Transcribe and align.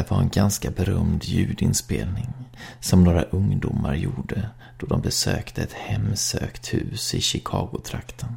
Det 0.00 0.04
där 0.04 0.14
var 0.16 0.22
en 0.22 0.28
ganska 0.28 0.70
berömd 0.70 1.24
ljudinspelning 1.24 2.28
som 2.80 3.04
några 3.04 3.22
ungdomar 3.22 3.94
gjorde 3.94 4.50
då 4.78 4.86
de 4.86 5.00
besökte 5.00 5.62
ett 5.62 5.72
hemsökt 5.72 6.74
hus 6.74 7.14
i 7.14 7.20
Chicago-trakten. 7.20 8.36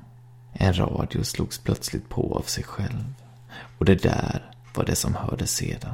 En 0.54 0.78
radio 0.78 1.24
slogs 1.24 1.60
plötsligt 1.60 2.10
på 2.10 2.38
av 2.38 2.42
sig 2.42 2.64
själv 2.64 3.14
och 3.78 3.86
det 3.86 4.04
där 4.04 4.52
var 4.76 4.86
det 4.86 4.96
som 4.96 5.16
hördes 5.16 5.52
sedan. 5.52 5.94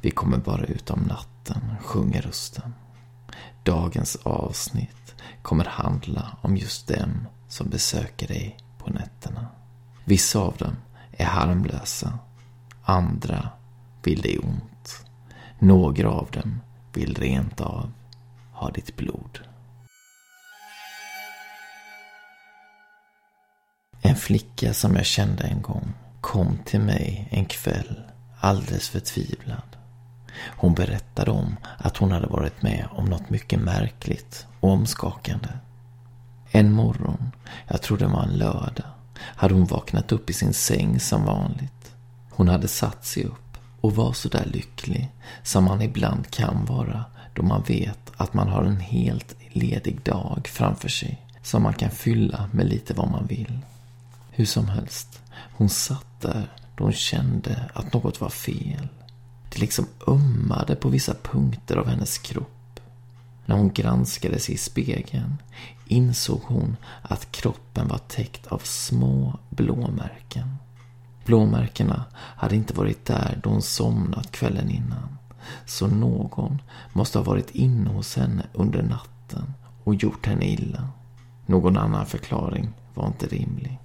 Vi 0.00 0.10
kommer 0.10 0.38
bara 0.38 0.64
ut 0.64 0.90
om 0.90 1.00
natten, 1.00 1.74
sjunger 1.80 2.22
rösten. 2.22 2.74
Dagens 3.62 4.16
avsnitt 4.16 5.14
kommer 5.42 5.64
handla 5.64 6.36
om 6.40 6.56
just 6.56 6.88
dem 6.88 7.26
som 7.48 7.70
besöker 7.70 8.28
dig 8.28 8.56
på 8.78 8.90
nätterna. 8.90 9.46
Vissa 10.04 10.38
av 10.38 10.56
dem 10.56 10.76
är 11.12 11.26
harmlösa, 11.26 12.18
andra 12.84 13.48
vill 14.02 14.20
dig 14.20 14.38
ont. 14.38 15.04
Några 15.58 16.10
av 16.10 16.30
dem 16.30 16.60
vill 16.92 17.14
rent 17.14 17.60
av 17.60 17.92
ha 18.52 18.70
ditt 18.70 18.96
blod. 18.96 19.38
En 24.02 24.16
flicka 24.16 24.74
som 24.74 24.96
jag 24.96 25.06
kände 25.06 25.44
en 25.44 25.62
gång 25.62 25.92
kom 26.20 26.58
till 26.64 26.80
mig 26.80 27.28
en 27.30 27.44
kväll 27.44 28.00
alldeles 28.40 28.88
förtvivlad. 28.88 29.76
Hon 30.56 30.74
berättade 30.74 31.30
om 31.30 31.56
att 31.78 31.96
hon 31.96 32.12
hade 32.12 32.26
varit 32.26 32.62
med 32.62 32.88
om 32.90 33.04
något 33.04 33.30
mycket 33.30 33.60
märkligt 33.60 34.46
och 34.60 34.70
omskakande. 34.70 35.48
En 36.50 36.72
morgon, 36.72 37.32
jag 37.68 37.82
tror 37.82 37.98
det 37.98 38.06
var 38.06 38.22
en 38.22 38.38
lördag, 38.38 38.86
hade 39.18 39.54
hon 39.54 39.66
vaknat 39.66 40.12
upp 40.12 40.30
i 40.30 40.32
sin 40.32 40.54
säng 40.54 41.00
som 41.00 41.24
vanligt. 41.24 41.94
Hon 42.30 42.48
hade 42.48 42.68
satt 42.68 43.04
sig 43.04 43.24
upp 43.24 43.47
och 43.80 43.96
var 43.96 44.12
så 44.12 44.28
där 44.28 44.44
lycklig 44.44 45.08
som 45.42 45.64
man 45.64 45.82
ibland 45.82 46.30
kan 46.30 46.64
vara 46.64 47.04
då 47.34 47.42
man 47.42 47.62
vet 47.62 48.12
att 48.16 48.34
man 48.34 48.48
har 48.48 48.64
en 48.64 48.80
helt 48.80 49.36
ledig 49.52 50.02
dag 50.02 50.48
framför 50.48 50.88
sig 50.88 51.22
som 51.42 51.62
man 51.62 51.74
kan 51.74 51.90
fylla 51.90 52.50
med 52.52 52.66
lite 52.66 52.94
vad 52.94 53.10
man 53.10 53.26
vill. 53.26 53.58
Hur 54.30 54.44
som 54.44 54.68
helst, 54.68 55.22
hon 55.56 55.68
satt 55.68 56.20
där 56.20 56.52
då 56.76 56.84
hon 56.84 56.92
kände 56.92 57.70
att 57.74 57.92
något 57.92 58.20
var 58.20 58.28
fel. 58.28 58.88
Det 59.52 59.58
liksom 59.60 59.86
ömmade 60.06 60.76
på 60.76 60.88
vissa 60.88 61.14
punkter 61.14 61.76
av 61.76 61.86
hennes 61.88 62.18
kropp. 62.18 62.80
När 63.46 63.56
hon 63.56 63.72
granskade 63.72 64.38
sig 64.38 64.54
i 64.54 64.58
spegeln 64.58 65.36
insåg 65.86 66.40
hon 66.44 66.76
att 67.02 67.32
kroppen 67.32 67.88
var 67.88 67.98
täckt 67.98 68.46
av 68.46 68.58
små 68.64 69.38
blåmärken. 69.50 70.56
Blåmärkena 71.28 72.04
hade 72.14 72.56
inte 72.56 72.74
varit 72.74 73.06
där 73.06 73.40
då 73.42 73.50
hon 73.50 73.62
somnat 73.62 74.32
kvällen 74.32 74.70
innan. 74.70 75.18
Så 75.66 75.86
någon 75.86 76.62
måste 76.92 77.18
ha 77.18 77.24
varit 77.24 77.50
inne 77.50 77.90
hos 77.90 78.16
henne 78.16 78.46
under 78.52 78.82
natten 78.82 79.54
och 79.84 79.94
gjort 79.94 80.26
henne 80.26 80.44
illa. 80.46 80.88
Någon 81.46 81.76
annan 81.76 82.06
förklaring 82.06 82.68
var 82.94 83.06
inte 83.06 83.26
rimlig. 83.26 83.78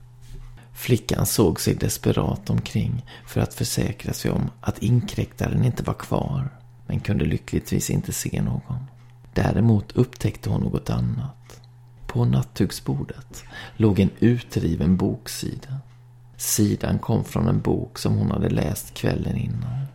Flickan 0.73 1.25
såg 1.25 1.59
sig 1.59 1.75
desperat 1.75 2.49
omkring 2.49 3.05
för 3.25 3.41
att 3.41 3.53
försäkra 3.53 4.13
sig 4.13 4.31
om 4.31 4.49
att 4.61 4.83
inkräktaren 4.83 5.65
inte 5.65 5.83
var 5.83 5.93
kvar, 5.93 6.49
men 6.87 6.99
kunde 6.99 7.25
lyckligtvis 7.25 7.89
inte 7.89 8.13
se 8.13 8.41
någon. 8.41 8.85
Däremot 9.33 9.91
upptäckte 9.91 10.49
hon 10.49 10.61
något 10.61 10.89
annat. 10.89 11.61
På 12.07 12.25
nattduksbordet 12.25 13.43
låg 13.77 13.99
en 13.99 14.09
utriven 14.19 14.97
boksida. 14.97 15.79
Sidan 16.43 16.99
kom 16.99 17.23
från 17.23 17.47
en 17.47 17.61
bok 17.61 17.99
som 17.99 18.17
hon 18.17 18.31
hade 18.31 18.49
läst 18.49 18.93
kvällen 18.93 19.37
innan. 19.37 19.85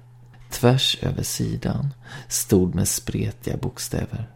Tvärs 0.51 0.99
över 1.03 1.23
sidan 1.23 1.95
stod 2.29 2.75
med 2.75 2.89
spretiga 2.89 3.57
bokstäver. 3.57 4.31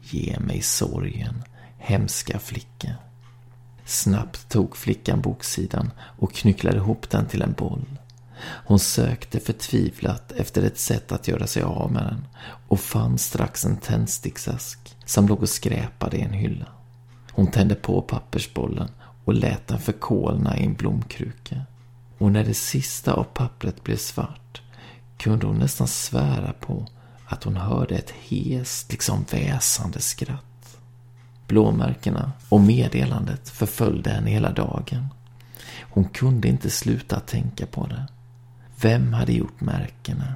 Ge 0.00 0.38
mig 0.40 0.62
sorgen, 0.62 1.42
hemska 1.78 2.38
flicka. 2.38 2.94
Snabbt 3.84 4.48
tog 4.48 4.76
flickan 4.76 5.20
boksidan 5.20 5.90
och 6.18 6.32
knycklade 6.32 6.76
ihop 6.76 7.10
den 7.10 7.26
till 7.26 7.42
en 7.42 7.52
boll. 7.52 7.98
Hon 8.42 8.78
sökte 8.78 9.40
förtvivlat 9.40 10.32
efter 10.32 10.62
ett 10.62 10.78
sätt 10.78 11.12
att 11.12 11.28
göra 11.28 11.46
sig 11.46 11.62
av 11.62 11.92
med 11.92 12.02
den 12.02 12.26
och 12.68 12.80
fann 12.80 13.18
strax 13.18 13.64
en 13.64 13.76
tändsticksask 13.76 14.96
som 15.04 15.28
låg 15.28 15.42
och 15.42 15.48
skräpade 15.48 16.16
i 16.16 16.22
en 16.22 16.32
hylla. 16.32 16.66
Hon 17.32 17.46
tände 17.46 17.74
på 17.74 18.02
pappersbollen 18.02 18.88
och 19.30 19.36
lät 19.36 19.66
den 19.66 19.78
förkolna 19.78 20.58
i 20.58 20.64
en 20.64 20.74
blomkruka. 20.74 21.62
Och 22.18 22.32
när 22.32 22.44
det 22.44 22.54
sista 22.54 23.12
av 23.12 23.24
pappret 23.24 23.84
blev 23.84 23.96
svart 23.96 24.62
kunde 25.18 25.46
hon 25.46 25.58
nästan 25.58 25.88
svära 25.88 26.52
på 26.52 26.86
att 27.26 27.44
hon 27.44 27.56
hörde 27.56 27.94
ett 27.94 28.10
hest, 28.10 28.90
liksom 28.90 29.24
väsande 29.30 30.00
skratt. 30.00 30.78
Blåmärkena 31.46 32.32
och 32.48 32.60
meddelandet 32.60 33.48
förföljde 33.48 34.10
henne 34.10 34.30
hela 34.30 34.52
dagen. 34.52 35.08
Hon 35.80 36.04
kunde 36.04 36.48
inte 36.48 36.70
sluta 36.70 37.20
tänka 37.20 37.66
på 37.66 37.86
det. 37.86 38.06
Vem 38.80 39.12
hade 39.12 39.32
gjort 39.32 39.60
märkena 39.60 40.34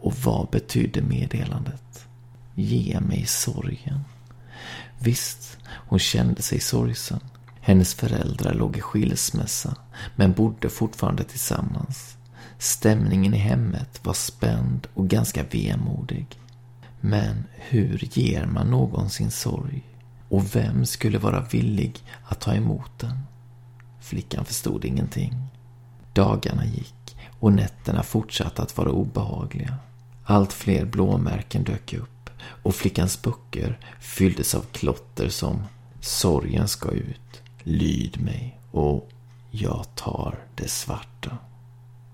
och 0.00 0.14
vad 0.14 0.48
betydde 0.50 1.02
meddelandet? 1.02 2.06
Ge 2.54 3.00
mig 3.00 3.26
sorgen. 3.26 4.00
Visst, 4.98 5.58
hon 5.66 5.98
kände 5.98 6.42
sig 6.42 6.60
sorgsen. 6.60 7.20
Hennes 7.66 7.94
föräldrar 7.94 8.54
låg 8.54 8.76
i 8.76 8.80
skilsmässa, 8.80 9.76
men 10.16 10.32
bodde 10.32 10.68
fortfarande 10.68 11.24
tillsammans. 11.24 12.16
Stämningen 12.58 13.34
i 13.34 13.38
hemmet 13.38 14.00
var 14.02 14.12
spänd 14.12 14.86
och 14.94 15.08
ganska 15.08 15.42
vemodig. 15.42 16.26
Men 17.00 17.44
hur 17.54 18.08
ger 18.12 18.46
man 18.46 18.70
någon 18.70 19.10
sin 19.10 19.30
sorg? 19.30 19.82
Och 20.28 20.56
vem 20.56 20.86
skulle 20.86 21.18
vara 21.18 21.40
villig 21.40 22.02
att 22.24 22.40
ta 22.40 22.54
emot 22.54 22.98
den? 22.98 23.18
Flickan 24.00 24.44
förstod 24.44 24.84
ingenting. 24.84 25.34
Dagarna 26.12 26.64
gick 26.64 27.16
och 27.40 27.52
nätterna 27.52 28.02
fortsatte 28.02 28.62
att 28.62 28.76
vara 28.76 28.90
obehagliga. 28.90 29.76
Allt 30.24 30.52
fler 30.52 30.84
blåmärken 30.84 31.64
dök 31.64 31.94
upp 31.94 32.30
och 32.40 32.74
flickans 32.74 33.22
böcker 33.22 33.78
fylldes 34.00 34.54
av 34.54 34.64
klotter 34.72 35.28
som 35.28 35.62
Sorgen 36.00 36.68
ska 36.68 36.90
ut, 36.90 37.42
lyd 37.64 38.20
mig 38.20 38.60
och 38.70 39.10
jag 39.50 39.86
tar 39.94 40.38
det 40.54 40.68
svarta. 40.68 41.38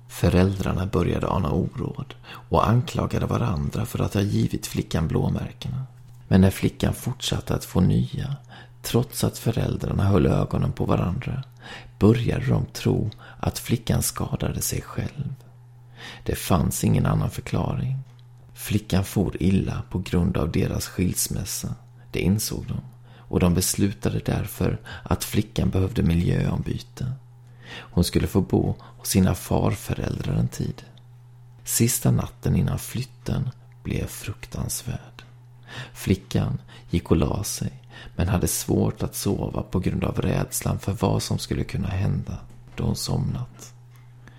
Föräldrarna 0.09 0.87
började 0.87 1.29
ana 1.29 1.51
oråd 1.51 2.15
och 2.25 2.69
anklagade 2.69 3.27
varandra 3.27 3.87
för 3.87 3.99
att 3.99 4.15
ha 4.15 4.21
givit 4.21 4.67
flickan 4.67 5.09
blåmärkena. 5.09 5.87
Men 6.29 6.41
när 6.41 6.51
flickan 6.51 6.95
fortsatte 6.95 7.55
att 7.55 7.65
få 7.65 7.81
nya, 7.81 8.37
trots 8.83 9.25
att 9.25 9.39
föräldrarna 9.39 10.05
höll 10.05 10.27
ögonen 10.27 10.73
på 10.73 10.85
varandra, 10.85 11.45
började 11.99 12.47
de 12.47 12.67
tro 12.67 13.11
att 13.41 13.59
flickan 13.59 14.03
skadade 14.03 14.61
sig 14.61 14.81
själv. 14.83 15.35
Det 16.25 16.35
fanns 16.35 16.85
ingen 16.85 17.07
annan 17.07 17.31
förklaring. 17.31 17.97
Flickan 18.55 19.05
for 19.05 19.43
illa 19.43 19.83
på 19.91 19.99
grund 19.99 20.37
av 20.37 20.53
deras 20.53 20.87
skilsmässa, 20.87 21.75
det 22.11 22.21
insåg 22.21 22.65
de 22.69 22.81
och 23.31 23.41
de 23.41 23.55
beslutade 23.55 24.19
därför 24.19 24.81
att 25.03 25.25
flickan 25.25 25.71
behövde 25.71 26.03
miljöombyte. 26.03 27.13
Hon 27.73 28.05
skulle 28.05 28.27
få 28.27 28.41
bo 28.41 28.75
hos 28.81 29.09
sina 29.09 29.35
farföräldrar 29.35 30.35
en 30.35 30.49
tid. 30.49 30.83
Sista 31.65 32.11
natten 32.11 32.57
innan 32.57 32.79
flytten 32.79 33.51
blev 33.83 34.07
fruktansvärd. 34.07 35.23
Flickan 35.93 36.61
gick 36.91 37.11
och 37.11 37.17
la 37.17 37.45
sig, 37.45 37.73
men 38.17 38.29
hade 38.29 38.49
svårt 38.49 39.03
att 39.03 39.15
sova 39.15 39.63
på 39.63 39.81
grund 39.81 40.05
av 40.05 40.21
rädslan 40.21 40.79
för 40.79 40.93
vad 40.93 41.23
som 41.23 41.39
skulle 41.39 41.65
kunna 41.65 41.89
hända 41.89 42.39
då 42.77 42.85
hon 42.85 42.97
somnat. 42.97 43.75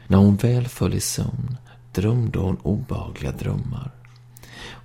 När 0.08 0.18
hon 0.18 0.36
väl 0.36 0.68
föll 0.68 0.94
i 0.94 1.00
sömn 1.00 1.58
drömde 1.94 2.40
hon 2.40 2.58
obehagliga 2.58 3.32
drömmar. 3.32 3.92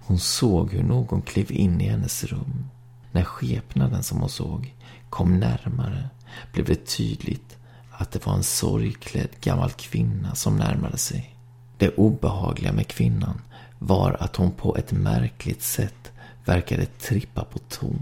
Hon 0.06 0.19
såg 0.19 0.73
hur 0.73 0.82
någon 0.82 1.23
klev 1.23 1.52
in 1.52 1.81
i 1.81 1.88
hennes 1.88 2.25
rum. 2.25 2.69
När 3.16 3.24
skepnaden 3.24 4.02
som 4.02 4.20
hon 4.20 4.28
såg 4.28 4.74
kom 5.10 5.40
närmare 5.40 6.08
blev 6.52 6.66
det 6.66 6.86
tydligt 6.86 7.56
att 7.90 8.12
det 8.12 8.26
var 8.26 8.34
en 8.34 8.42
sorgklädd 8.42 9.28
gammal 9.40 9.70
kvinna 9.70 10.34
som 10.34 10.56
närmade 10.56 10.98
sig. 10.98 11.36
Det 11.78 11.88
obehagliga 11.88 12.72
med 12.72 12.88
kvinnan 12.88 13.40
var 13.78 14.16
att 14.20 14.36
hon 14.36 14.50
på 14.50 14.76
ett 14.76 14.92
märkligt 14.92 15.62
sätt 15.62 16.12
verkade 16.44 16.86
trippa 16.86 17.44
på 17.44 17.58
tå. 17.58 17.94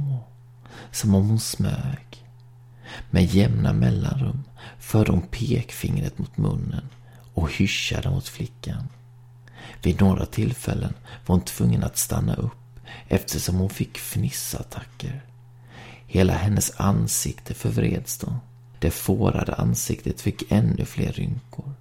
Som 0.90 1.14
om 1.14 1.28
hon 1.28 1.40
smög. 1.40 2.26
Med 3.10 3.24
jämna 3.24 3.72
mellanrum 3.72 4.44
förde 4.78 5.12
hon 5.12 5.22
pekfingret 5.22 6.18
mot 6.18 6.36
munnen 6.36 6.88
och 7.34 7.52
hyschade 7.52 8.10
mot 8.10 8.28
flickan. 8.28 8.88
Vid 9.82 10.00
några 10.00 10.26
tillfällen 10.26 10.94
var 11.26 11.36
hon 11.36 11.44
tvungen 11.44 11.84
att 11.84 11.98
stanna 11.98 12.34
upp 12.34 12.63
eftersom 13.08 13.54
hon 13.54 13.70
fick 13.70 13.98
fnissattacker. 13.98 15.22
Hela 16.06 16.32
hennes 16.32 16.72
ansikte 16.76 17.54
förvreds 17.54 18.18
då. 18.18 18.36
Det 18.78 18.90
fårade 18.90 19.54
ansiktet 19.54 20.20
fick 20.20 20.52
ännu 20.52 20.84
fler 20.84 21.12
rynkor. 21.12 21.74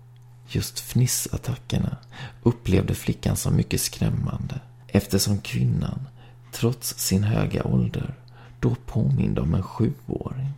Just 0.48 0.80
fnissattackerna 0.80 1.98
upplevde 2.44 2.96
flickan 2.96 3.36
som 3.36 3.56
mycket 3.56 3.82
skrämmande 3.82 4.60
eftersom 4.88 5.42
kvinnan, 5.42 6.08
trots 6.52 6.98
sin 6.98 7.24
höga 7.24 7.64
ålder, 7.64 8.16
då 8.60 8.76
påminde 8.86 9.42
om 9.42 9.54
en 9.54 9.64
sjuåring. 9.64 10.54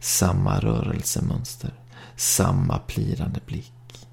Samma 0.00 0.60
rörelsemönster, 0.60 1.70
samma 2.16 2.78
plirande 2.78 3.40
blick. 3.46 4.06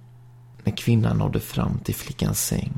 När 0.64 0.78
kvinnan 0.78 1.18
nådde 1.18 1.40
fram 1.40 1.80
till 1.80 1.96
flickans 1.96 2.46
säng 2.46 2.74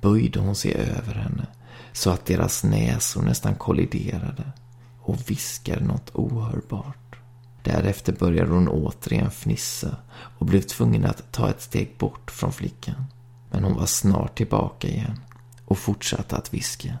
böjde 0.00 0.40
hon 0.40 0.54
sig 0.54 0.74
över 0.74 1.14
henne 1.14 1.46
så 1.94 2.10
att 2.10 2.26
deras 2.26 2.64
näsor 2.64 3.22
nästan 3.22 3.54
kolliderade 3.54 4.44
och 5.00 5.30
viskade 5.30 5.84
något 5.84 6.10
ohörbart. 6.14 7.16
Därefter 7.62 8.12
började 8.12 8.50
hon 8.50 8.68
återigen 8.68 9.30
fnissa 9.30 9.96
och 10.38 10.46
blev 10.46 10.60
tvungen 10.60 11.04
att 11.04 11.32
ta 11.32 11.50
ett 11.50 11.62
steg 11.62 11.94
bort 11.98 12.30
från 12.30 12.52
flickan. 12.52 13.04
Men 13.50 13.64
hon 13.64 13.74
var 13.76 13.86
snart 13.86 14.36
tillbaka 14.36 14.88
igen 14.88 15.20
och 15.64 15.78
fortsatte 15.78 16.36
att 16.36 16.54
viska. 16.54 16.98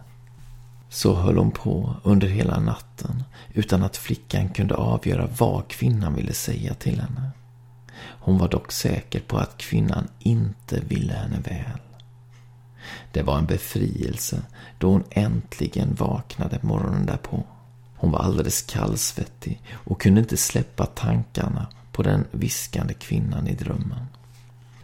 Så 0.88 1.14
höll 1.14 1.38
hon 1.38 1.50
på 1.50 1.96
under 2.02 2.28
hela 2.28 2.60
natten 2.60 3.22
utan 3.52 3.82
att 3.82 3.96
flickan 3.96 4.48
kunde 4.48 4.74
avgöra 4.74 5.28
vad 5.38 5.68
kvinnan 5.68 6.14
ville 6.14 6.32
säga 6.32 6.74
till 6.74 7.00
henne. 7.00 7.30
Hon 8.20 8.38
var 8.38 8.48
dock 8.48 8.72
säker 8.72 9.20
på 9.20 9.38
att 9.38 9.58
kvinnan 9.58 10.08
inte 10.18 10.80
ville 10.80 11.12
henne 11.12 11.40
väl. 11.40 11.80
Det 13.12 13.22
var 13.22 13.38
en 13.38 13.46
befrielse 13.46 14.42
då 14.78 14.90
hon 14.90 15.04
äntligen 15.10 15.94
vaknade 15.94 16.58
morgonen 16.62 17.06
därpå. 17.06 17.44
Hon 17.96 18.10
var 18.10 18.18
alldeles 18.18 18.62
kallsvettig 18.62 19.60
och 19.72 20.00
kunde 20.00 20.20
inte 20.20 20.36
släppa 20.36 20.86
tankarna 20.86 21.66
på 21.92 22.02
den 22.02 22.24
viskande 22.30 22.94
kvinnan 22.94 23.48
i 23.48 23.54
drömmen. 23.54 24.06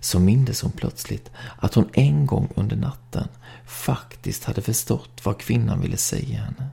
Så 0.00 0.19
mindes 0.19 0.62
hon 0.62 0.73
plötsligt 0.73 1.31
att 1.58 1.75
hon 1.75 1.88
en 1.93 2.26
gång 2.26 2.49
under 2.55 2.76
natten 2.76 3.29
faktiskt 3.67 4.44
hade 4.44 4.62
förstått 4.62 5.20
vad 5.25 5.38
kvinnan 5.38 5.81
ville 5.81 5.97
säga 5.97 6.38
henne. 6.38 6.70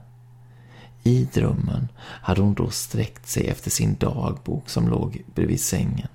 I 1.02 1.28
drömmen 1.34 1.88
hade 2.00 2.40
hon 2.40 2.54
då 2.54 2.70
sträckt 2.70 3.28
sig 3.28 3.48
efter 3.48 3.70
sin 3.70 3.96
dagbok 3.96 4.68
som 4.68 4.88
låg 4.88 5.22
bredvid 5.34 5.60
sängen 5.60 6.08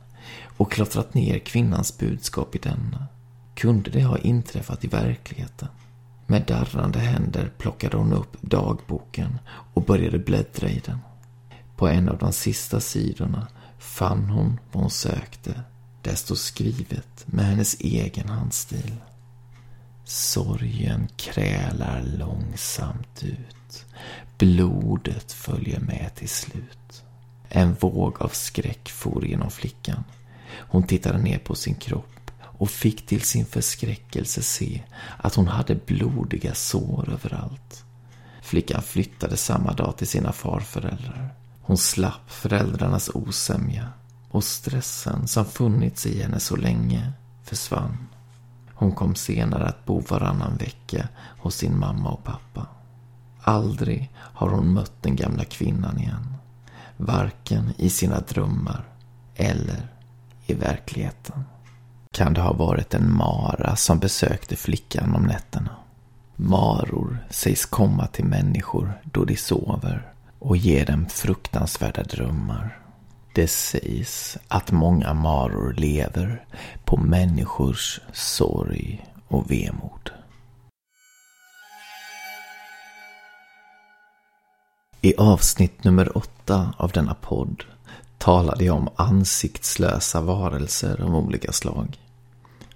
och 0.57 0.71
klottrat 0.71 1.13
ner 1.13 1.39
kvinnans 1.39 1.97
budskap 1.97 2.55
i 2.55 2.59
denna. 2.59 3.07
Kunde 3.55 3.91
det 3.91 4.03
ha 4.03 4.17
inträffat 4.17 4.83
i 4.83 4.87
verkligheten? 4.87 5.67
Med 6.27 6.43
darrande 6.47 6.99
händer 6.99 7.51
plockade 7.57 7.97
hon 7.97 8.13
upp 8.13 8.41
dagboken 8.41 9.39
och 9.73 9.83
började 9.83 10.19
bläddra 10.19 10.69
i 10.69 10.81
den. 10.85 10.99
På 11.75 11.87
en 11.87 12.09
av 12.09 12.17
de 12.17 12.33
sista 12.33 12.79
sidorna 12.79 13.47
fann 13.79 14.29
hon 14.29 14.59
vad 14.71 14.83
hon 14.83 14.91
sökte. 14.91 15.61
Där 16.01 16.15
stod 16.15 16.37
skrivet 16.37 17.23
med 17.25 17.45
hennes 17.45 17.79
egen 17.79 18.29
handstil. 18.29 18.95
Sorgen 20.05 21.07
krälar 21.17 22.03
långsamt 22.17 23.23
ut. 23.23 23.85
Blodet 24.37 25.31
följer 25.31 25.79
med 25.79 26.11
till 26.15 26.29
slut. 26.29 27.03
En 27.49 27.73
våg 27.73 28.21
av 28.21 28.27
skräck 28.27 28.89
for 28.89 29.25
genom 29.25 29.51
flickan. 29.51 30.03
Hon 30.57 30.83
tittade 30.83 31.17
ner 31.17 31.37
på 31.39 31.55
sin 31.55 31.75
kropp 31.75 32.12
och 32.63 32.69
fick 32.69 33.05
till 33.05 33.21
sin 33.21 33.45
förskräckelse 33.45 34.41
se 34.41 34.83
att 35.17 35.35
hon 35.35 35.47
hade 35.47 35.75
blodiga 35.75 36.53
sår 36.53 37.09
överallt. 37.09 37.83
Flickan 38.41 38.81
flyttade 38.81 39.37
samma 39.37 39.73
dag 39.73 39.97
till 39.97 40.07
sina 40.07 40.31
farföräldrar. 40.31 41.33
Hon 41.61 41.77
slapp 41.77 42.31
föräldrarnas 42.31 43.09
osämja 43.13 43.87
och 44.29 44.43
stressen 44.43 45.27
som 45.27 45.45
funnits 45.45 46.05
i 46.05 46.21
henne 46.21 46.39
så 46.39 46.55
länge 46.55 47.11
försvann. 47.43 48.07
Hon 48.73 48.91
kom 48.91 49.15
senare 49.15 49.65
att 49.65 49.85
bo 49.85 49.99
varannan 49.99 50.57
vecka 50.57 51.07
hos 51.39 51.55
sin 51.55 51.79
mamma 51.79 52.09
och 52.09 52.23
pappa. 52.23 52.67
Aldrig 53.41 54.11
har 54.17 54.49
hon 54.49 54.73
mött 54.73 55.03
den 55.03 55.15
gamla 55.15 55.43
kvinnan 55.43 55.97
igen. 55.97 56.35
Varken 56.97 57.73
i 57.77 57.89
sina 57.89 58.19
drömmar 58.19 58.85
eller 59.35 59.87
i 60.45 60.53
verkligheten 60.53 61.43
kan 62.13 62.33
det 62.33 62.41
ha 62.41 62.53
varit 62.53 62.93
en 62.93 63.15
mara 63.17 63.75
som 63.75 63.99
besökte 63.99 64.55
flickan 64.55 65.15
om 65.15 65.23
nätterna. 65.23 65.69
Maror 66.35 67.17
sägs 67.29 67.65
komma 67.65 68.07
till 68.07 68.25
människor 68.25 69.01
då 69.03 69.25
de 69.25 69.35
sover 69.35 70.13
och 70.39 70.57
ge 70.57 70.83
dem 70.83 71.05
fruktansvärda 71.09 72.03
drömmar. 72.03 72.79
Det 73.35 73.47
sägs 73.47 74.37
att 74.47 74.71
många 74.71 75.13
maror 75.13 75.73
lever 75.73 76.45
på 76.85 76.97
människors 76.97 77.99
sorg 78.13 79.05
och 79.27 79.51
vemod. 79.51 80.11
I 85.01 85.15
avsnitt 85.17 85.83
nummer 85.83 86.17
åtta 86.17 86.73
av 86.77 86.91
denna 86.91 87.13
podd 87.13 87.63
talade 88.17 88.65
jag 88.65 88.75
om 88.75 88.89
ansiktslösa 88.95 90.21
varelser 90.21 91.01
av 91.01 91.15
olika 91.15 91.51
slag. 91.51 92.02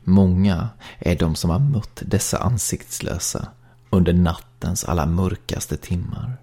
Många 0.10 0.70
är 1.00 1.16
de 1.16 1.36
som 1.36 1.50
har 1.50 1.60
mött 1.60 2.02
dessa 2.06 2.38
ansiktslösa 2.38 3.48
under 3.90 4.14
nattens 4.14 4.84
alla 4.84 5.06
mörkaste 5.06 5.78
timmar. 5.78 6.38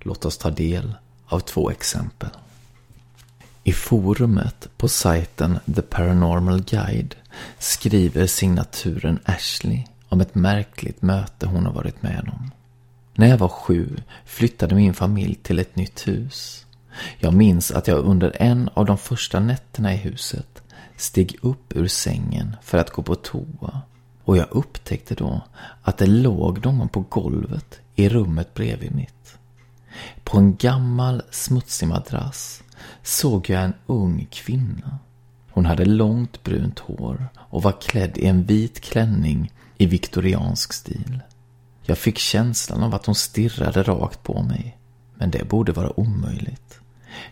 Låt 0.00 0.24
oss 0.24 0.38
ta 0.38 0.50
del 0.50 0.94
av 1.26 1.40
två 1.40 1.70
exempel. 1.70 2.28
I 3.64 3.72
forumet 3.72 4.68
på 4.76 4.88
sajten 4.88 5.58
The 5.74 5.82
Paranormal 5.82 6.62
Guide 6.62 7.14
skriver 7.58 8.26
signaturen 8.26 9.18
Ashley 9.24 9.84
om 10.08 10.20
ett 10.20 10.34
märkligt 10.34 11.02
möte 11.02 11.46
hon 11.46 11.66
har 11.66 11.72
varit 11.72 12.02
med 12.02 12.30
om. 12.32 12.50
När 13.14 13.26
jag 13.26 13.38
var 13.38 13.48
sju 13.48 13.96
flyttade 14.24 14.74
min 14.74 14.94
familj 14.94 15.34
till 15.34 15.58
ett 15.58 15.76
nytt 15.76 16.08
hus. 16.08 16.66
Jag 17.18 17.34
minns 17.34 17.70
att 17.70 17.88
jag 17.88 17.98
under 17.98 18.42
en 18.42 18.70
av 18.74 18.86
de 18.86 18.98
första 18.98 19.40
nätterna 19.40 19.94
i 19.94 19.96
huset 19.96 20.55
steg 20.96 21.36
upp 21.42 21.76
ur 21.76 21.88
sängen 21.88 22.56
för 22.62 22.78
att 22.78 22.90
gå 22.90 23.02
på 23.02 23.14
toa 23.14 23.82
och 24.24 24.36
jag 24.36 24.46
upptäckte 24.50 25.14
då 25.14 25.40
att 25.82 25.98
det 25.98 26.06
låg 26.06 26.64
någon 26.64 26.88
på 26.88 27.00
golvet 27.00 27.80
i 27.94 28.08
rummet 28.08 28.54
bredvid 28.54 28.94
mitt. 28.94 29.38
På 30.24 30.38
en 30.38 30.56
gammal 30.56 31.22
smutsig 31.30 31.88
madrass 31.88 32.62
såg 33.02 33.50
jag 33.50 33.64
en 33.64 33.74
ung 33.86 34.26
kvinna. 34.30 34.98
Hon 35.50 35.66
hade 35.66 35.84
långt 35.84 36.42
brunt 36.42 36.78
hår 36.78 37.28
och 37.36 37.62
var 37.62 37.80
klädd 37.80 38.18
i 38.18 38.26
en 38.26 38.44
vit 38.44 38.80
klänning 38.80 39.52
i 39.78 39.86
viktoriansk 39.86 40.72
stil. 40.72 41.20
Jag 41.82 41.98
fick 41.98 42.18
känslan 42.18 42.82
av 42.82 42.94
att 42.94 43.06
hon 43.06 43.14
stirrade 43.14 43.82
rakt 43.82 44.22
på 44.22 44.42
mig, 44.42 44.78
men 45.14 45.30
det 45.30 45.48
borde 45.48 45.72
vara 45.72 46.00
omöjligt. 46.00 46.80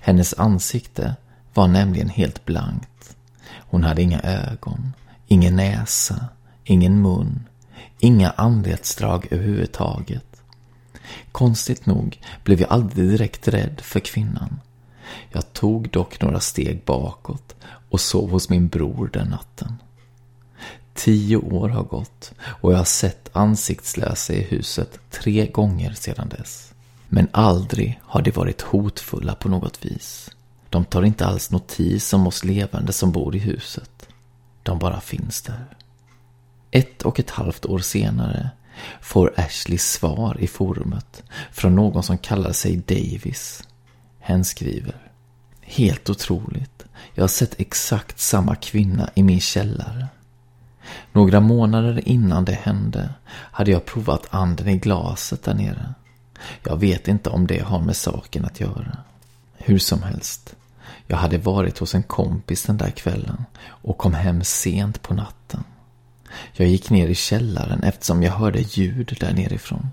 Hennes 0.01 0.35
ansikte 0.35 1.17
var 1.55 1.69
nämligen 1.69 2.09
helt 2.09 2.45
blankt. 2.45 3.14
Hon 3.75 3.85
hade 3.85 4.03
inga 4.03 4.21
ögon, 4.21 4.93
ingen 5.27 5.57
näsa, 5.57 6.29
ingen 6.65 7.03
mun, 7.03 7.49
inga 7.99 8.31
anletsdrag 8.31 9.27
överhuvudtaget. 9.31 10.43
Konstigt 11.33 11.87
nog 11.87 12.21
blev 12.45 12.61
jag 12.61 12.71
aldrig 12.71 13.09
direkt 13.11 13.49
rädd 13.49 13.81
för 13.81 14.01
kvinnan. 14.01 14.61
Jag 15.33 15.53
tog 15.53 15.91
dock 15.91 16.21
några 16.21 16.41
steg 16.41 16.83
bakåt 16.85 17.55
och 17.91 18.01
sov 18.01 18.31
hos 18.31 18.49
min 18.49 18.69
bror 18.69 19.11
den 19.13 19.29
natten. 19.29 19.75
Tio 20.95 21.37
år 21.37 21.69
har 21.69 21.85
gått 21.85 22.33
och 22.43 22.73
jag 22.73 22.79
har 22.79 22.85
sett 22.85 23.31
ansiktslösa 23.33 24.33
i 24.33 24.43
huset 24.43 24.99
tre 25.11 25.47
gånger 25.47 25.93
sedan 25.93 26.29
dess. 26.29 26.73
Men 27.09 27.29
aldrig 27.33 28.01
har 28.03 28.23
de 28.23 28.31
varit 28.31 28.63
hotfulla 28.63 29.35
på 29.35 29.49
något 29.49 29.85
vis. 29.85 30.31
De 30.75 30.85
tar 30.85 31.03
inte 31.03 31.27
alls 31.27 31.51
notis 31.51 32.13
om 32.13 32.27
oss 32.27 32.45
levande 32.45 32.93
som 32.93 33.13
bor 33.13 33.37
i 33.37 33.39
huset. 33.39 34.09
De 34.63 34.79
bara 34.79 35.01
finns 35.01 35.43
där. 35.43 35.67
Ett 36.71 37.03
och 37.03 37.21
ett 37.21 37.31
halvt 37.31 37.67
år 37.67 37.79
senare 37.79 38.51
får 39.01 39.35
Ashley 39.37 39.79
svar 39.79 40.37
i 40.41 40.47
forumet 40.47 41.23
från 41.53 41.75
någon 41.75 42.03
som 42.03 42.19
kallar 42.19 42.53
sig 42.53 42.77
Davis. 42.77 43.63
Hen 44.21 44.45
skriver. 44.45 45.13
Helt 45.61 46.11
otroligt. 46.11 46.85
Jag 47.15 47.23
har 47.23 47.29
sett 47.29 47.61
exakt 47.61 48.21
samma 48.21 48.57
kvinna 48.57 49.11
i 49.15 49.23
min 49.23 49.41
källare. 49.41 50.07
Några 51.13 51.41
månader 51.41 52.09
innan 52.09 52.45
det 52.45 52.59
hände 52.63 53.15
hade 53.27 53.71
jag 53.71 53.85
provat 53.85 54.27
anden 54.31 54.69
i 54.69 54.79
glaset 54.79 55.43
där 55.43 55.55
nere. 55.55 55.95
Jag 56.63 56.77
vet 56.77 57.09
inte 57.09 57.31
om 57.31 57.47
det 57.47 57.63
har 57.63 57.81
med 57.81 57.97
saken 57.97 58.45
att 58.45 58.61
göra. 58.61 58.99
Hur 59.57 59.79
som 59.79 60.03
helst. 60.03 60.57
Jag 61.07 61.17
hade 61.17 61.39
varit 61.39 61.79
hos 61.79 61.95
en 61.95 62.03
kompis 62.03 62.63
den 62.63 62.77
där 62.77 62.91
kvällen 62.91 63.45
och 63.67 63.99
kom 63.99 64.15
hem 64.15 64.45
sent 64.45 65.03
på 65.03 65.15
natten. 65.15 65.65
Jag 66.53 66.69
gick 66.69 66.91
ner 66.91 67.09
i 67.09 67.15
källaren 67.15 67.83
eftersom 67.83 68.23
jag 68.23 68.33
hörde 68.33 68.61
ljud 68.61 69.17
där 69.21 69.35
nerifrån. 69.35 69.89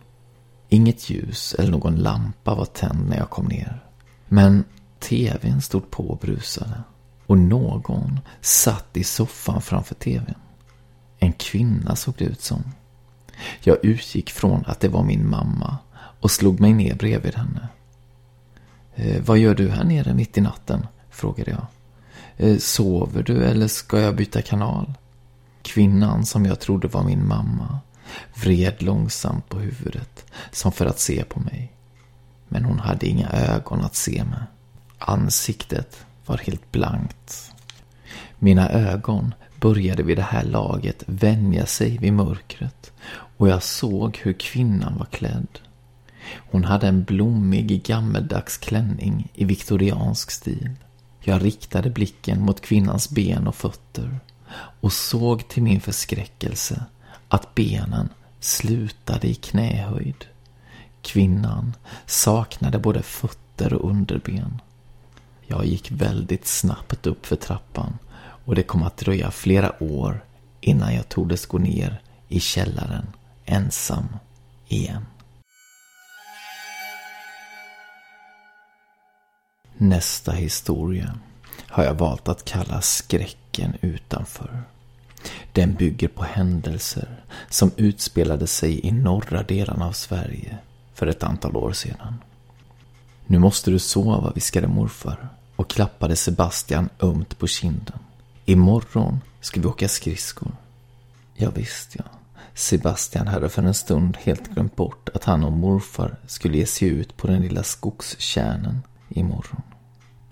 Inget 0.69 1.09
ljus 1.09 1.53
eller 1.53 1.71
någon 1.71 1.95
lampa 1.95 2.55
var 2.55 2.65
tänd 2.65 3.09
när 3.09 3.17
jag 3.17 3.29
kom 3.29 3.45
ner. 3.45 3.83
Men 4.27 4.63
tvn 4.99 5.61
stod 5.61 5.91
på 5.91 6.09
och 6.09 6.17
brusade. 6.17 6.83
Och 7.27 7.37
någon 7.37 8.19
satt 8.41 8.97
i 8.97 9.03
soffan 9.03 9.61
framför 9.61 9.95
tvn. 9.95 10.35
En 11.19 11.33
kvinna 11.33 11.95
såg 11.95 12.13
det 12.17 12.25
ut 12.25 12.41
som. 12.41 12.63
Jag 13.63 13.85
utgick 13.85 14.29
från 14.29 14.63
att 14.67 14.79
det 14.79 14.87
var 14.87 15.03
min 15.03 15.29
mamma 15.29 15.77
och 15.93 16.31
slog 16.31 16.59
mig 16.59 16.73
ner 16.73 16.95
bredvid 16.95 17.35
henne. 17.35 17.67
Eh, 18.95 19.21
vad 19.21 19.37
gör 19.37 19.55
du 19.55 19.69
här 19.69 19.83
nere 19.83 20.13
mitt 20.13 20.37
i 20.37 20.41
natten? 20.41 20.87
frågade 21.09 21.51
jag. 21.51 21.65
Eh, 22.37 22.57
sover 22.57 23.23
du 23.23 23.43
eller 23.43 23.67
ska 23.67 23.99
jag 23.99 24.15
byta 24.15 24.41
kanal? 24.41 24.93
Kvinnan 25.61 26.25
som 26.25 26.45
jag 26.45 26.59
trodde 26.59 26.87
var 26.87 27.03
min 27.03 27.27
mamma 27.27 27.79
vred 28.33 28.81
långsamt 28.81 29.49
på 29.49 29.59
huvudet 29.59 30.25
som 30.51 30.71
för 30.71 30.85
att 30.85 30.99
se 30.99 31.23
på 31.23 31.39
mig. 31.39 31.71
Men 32.47 32.65
hon 32.65 32.79
hade 32.79 33.05
inga 33.05 33.29
ögon 33.29 33.81
att 33.81 33.95
se 33.95 34.23
med. 34.23 34.45
Ansiktet 34.97 36.05
var 36.25 36.37
helt 36.37 36.71
blankt. 36.71 37.51
Mina 38.39 38.69
ögon 38.69 39.33
började 39.59 40.03
vid 40.03 40.17
det 40.17 40.21
här 40.21 40.43
laget 40.43 41.03
vänja 41.05 41.65
sig 41.65 41.97
vid 41.97 42.13
mörkret 42.13 42.91
och 43.37 43.49
jag 43.49 43.63
såg 43.63 44.19
hur 44.23 44.33
kvinnan 44.33 44.97
var 44.97 45.05
klädd. 45.05 45.59
Hon 46.51 46.63
hade 46.63 46.87
en 46.87 47.03
blommig 47.03 47.83
gammeldags 47.83 48.57
klänning 48.57 49.31
i 49.33 49.45
viktoriansk 49.45 50.31
stil. 50.31 50.69
Jag 51.19 51.43
riktade 51.43 51.89
blicken 51.89 52.41
mot 52.41 52.61
kvinnans 52.61 53.09
ben 53.09 53.47
och 53.47 53.55
fötter 53.55 54.19
och 54.81 54.93
såg 54.93 55.47
till 55.47 55.63
min 55.63 55.81
förskräckelse 55.81 56.85
att 57.27 57.55
benen 57.55 58.09
slutade 58.39 59.27
i 59.27 59.33
knähöjd. 59.33 60.25
Kvinnan 61.01 61.73
saknade 62.05 62.79
både 62.79 63.03
fötter 63.03 63.73
och 63.73 63.89
underben. 63.89 64.61
Jag 65.47 65.65
gick 65.65 65.91
väldigt 65.91 66.47
snabbt 66.47 67.07
upp 67.07 67.25
för 67.25 67.35
trappan 67.35 67.97
och 68.45 68.55
det 68.55 68.63
kom 68.63 68.83
att 68.83 68.97
dröja 68.97 69.31
flera 69.31 69.83
år 69.83 70.23
innan 70.61 70.95
jag 70.95 71.09
tordes 71.09 71.45
gå 71.45 71.57
ner 71.57 72.01
i 72.27 72.39
källaren 72.39 73.07
ensam 73.45 74.07
igen. 74.67 75.05
Nästa 79.83 80.31
historia 80.31 81.19
har 81.67 81.83
jag 81.83 81.93
valt 81.93 82.27
att 82.27 82.45
kalla 82.45 82.81
Skräcken 82.81 83.75
utanför. 83.81 84.63
Den 85.51 85.73
bygger 85.73 86.07
på 86.07 86.23
händelser 86.23 87.23
som 87.49 87.71
utspelade 87.77 88.47
sig 88.47 88.87
i 88.87 88.91
norra 88.91 89.43
delarna 89.43 89.87
av 89.87 89.91
Sverige 89.91 90.57
för 90.93 91.07
ett 91.07 91.23
antal 91.23 91.57
år 91.57 91.71
sedan. 91.73 92.15
Nu 93.25 93.39
måste 93.39 93.71
du 93.71 93.79
sova, 93.79 94.31
viskade 94.31 94.67
morfar 94.67 95.29
och 95.55 95.69
klappade 95.69 96.15
Sebastian 96.15 96.89
ömt 96.99 97.39
på 97.39 97.47
kinden. 97.47 97.99
Imorgon 98.45 99.19
ska 99.39 99.61
vi 99.61 99.67
åka 99.67 99.87
skridskor. 99.87 100.51
Ja, 101.35 101.49
visst 101.49 101.95
ja. 101.95 102.03
Sebastian 102.53 103.27
hade 103.27 103.49
för 103.49 103.63
en 103.63 103.73
stund 103.73 104.17
helt 104.21 104.47
glömt 104.47 104.75
bort 104.75 105.09
att 105.13 105.23
han 105.23 105.43
och 105.43 105.51
morfar 105.51 106.15
skulle 106.27 106.57
ge 106.57 106.65
sig 106.65 106.87
ut 106.87 107.17
på 107.17 107.27
den 107.27 107.41
lilla 107.41 107.63
skogskärnen 107.63 108.81
imorgon. 109.11 109.61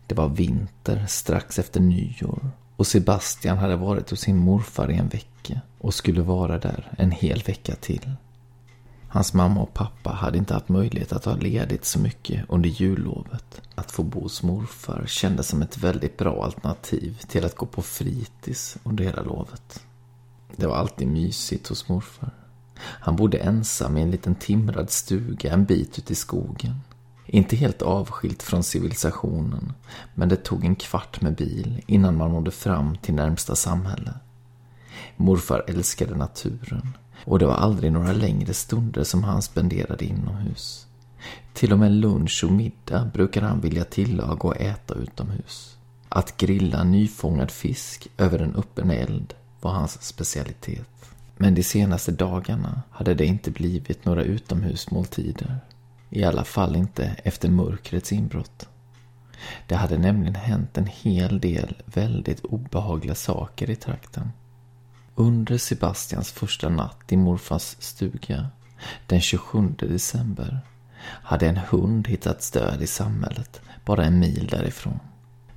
Det 0.07 0.15
var 0.15 0.29
vinter 0.29 1.05
strax 1.07 1.59
efter 1.59 1.79
nyår 1.79 2.51
och 2.75 2.87
Sebastian 2.87 3.57
hade 3.57 3.75
varit 3.75 4.09
hos 4.09 4.19
sin 4.19 4.37
morfar 4.37 4.91
i 4.91 4.95
en 4.95 5.07
vecka 5.07 5.61
och 5.77 5.93
skulle 5.93 6.21
vara 6.21 6.59
där 6.59 6.91
en 6.97 7.11
hel 7.11 7.43
vecka 7.43 7.75
till. 7.75 8.11
Hans 9.07 9.33
mamma 9.33 9.61
och 9.61 9.73
pappa 9.73 10.09
hade 10.09 10.37
inte 10.37 10.53
haft 10.53 10.69
möjlighet 10.69 11.13
att 11.13 11.25
ha 11.25 11.35
ledigt 11.35 11.85
så 11.85 11.99
mycket 11.99 12.45
under 12.49 12.69
jullovet. 12.69 13.61
Att 13.75 13.91
få 13.91 14.03
bo 14.03 14.21
hos 14.21 14.43
morfar 14.43 15.03
kändes 15.07 15.47
som 15.47 15.61
ett 15.61 15.77
väldigt 15.77 16.17
bra 16.17 16.43
alternativ 16.43 17.21
till 17.27 17.45
att 17.45 17.55
gå 17.55 17.65
på 17.65 17.81
fritids 17.81 18.77
under 18.83 19.03
hela 19.03 19.21
lovet. 19.21 19.83
Det 20.55 20.67
var 20.67 20.75
alltid 20.75 21.07
mysigt 21.07 21.67
hos 21.67 21.89
morfar. 21.89 22.33
Han 22.79 23.15
bodde 23.15 23.37
ensam 23.37 23.97
i 23.97 24.01
en 24.01 24.11
liten 24.11 24.35
timrad 24.35 24.89
stuga 24.89 25.53
en 25.53 25.65
bit 25.65 25.99
ut 25.99 26.11
i 26.11 26.15
skogen. 26.15 26.75
Inte 27.31 27.55
helt 27.55 27.81
avskilt 27.81 28.43
från 28.43 28.63
civilisationen, 28.63 29.73
men 30.15 30.29
det 30.29 30.35
tog 30.35 30.65
en 30.65 30.75
kvart 30.75 31.21
med 31.21 31.35
bil 31.35 31.81
innan 31.87 32.17
man 32.17 32.31
nådde 32.31 32.51
fram 32.51 32.97
till 32.97 33.13
närmsta 33.13 33.55
samhälle. 33.55 34.13
Morfar 35.17 35.63
älskade 35.67 36.15
naturen 36.15 36.97
och 37.25 37.39
det 37.39 37.45
var 37.45 37.53
aldrig 37.53 37.91
några 37.91 38.11
längre 38.11 38.53
stunder 38.53 39.03
som 39.03 39.23
han 39.23 39.41
spenderade 39.41 40.05
inomhus. 40.05 40.87
Till 41.53 41.73
och 41.73 41.79
med 41.79 41.91
lunch 41.91 42.43
och 42.43 42.51
middag 42.51 43.05
brukade 43.13 43.47
han 43.47 43.61
vilja 43.61 43.83
tillaga 43.83 44.47
och 44.47 44.61
äta 44.61 44.93
utomhus. 44.93 45.77
Att 46.09 46.37
grilla 46.37 46.83
nyfångad 46.83 47.51
fisk 47.51 48.07
över 48.17 48.39
en 48.39 48.55
öppen 48.55 48.91
eld 48.91 49.33
var 49.61 49.71
hans 49.71 50.01
specialitet. 50.01 51.11
Men 51.37 51.55
de 51.55 51.63
senaste 51.63 52.11
dagarna 52.11 52.81
hade 52.91 53.13
det 53.13 53.25
inte 53.25 53.51
blivit 53.51 54.05
några 54.05 54.23
utomhusmåltider. 54.23 55.59
I 56.09 56.23
alla 56.23 56.43
fall 56.43 56.75
inte 56.75 57.15
efter 57.23 57.49
mörkrets 57.49 58.11
inbrott. 58.11 58.69
Det 59.67 59.75
hade 59.75 59.97
nämligen 59.97 60.35
hänt 60.35 60.77
en 60.77 60.87
hel 60.87 61.39
del 61.39 61.75
väldigt 61.85 62.45
obehagliga 62.45 63.15
saker 63.15 63.69
i 63.69 63.75
trakten. 63.75 64.31
Under 65.15 65.57
Sebastians 65.57 66.31
första 66.31 66.69
natt 66.69 67.11
i 67.11 67.17
morfars 67.17 67.75
stuga, 67.79 68.47
den 69.07 69.21
27 69.21 69.69
december, 69.79 70.59
hade 71.03 71.47
en 71.47 71.57
hund 71.57 72.07
hittats 72.07 72.51
död 72.51 72.81
i 72.81 72.87
samhället, 72.87 73.61
bara 73.85 74.05
en 74.05 74.19
mil 74.19 74.47
därifrån. 74.47 74.99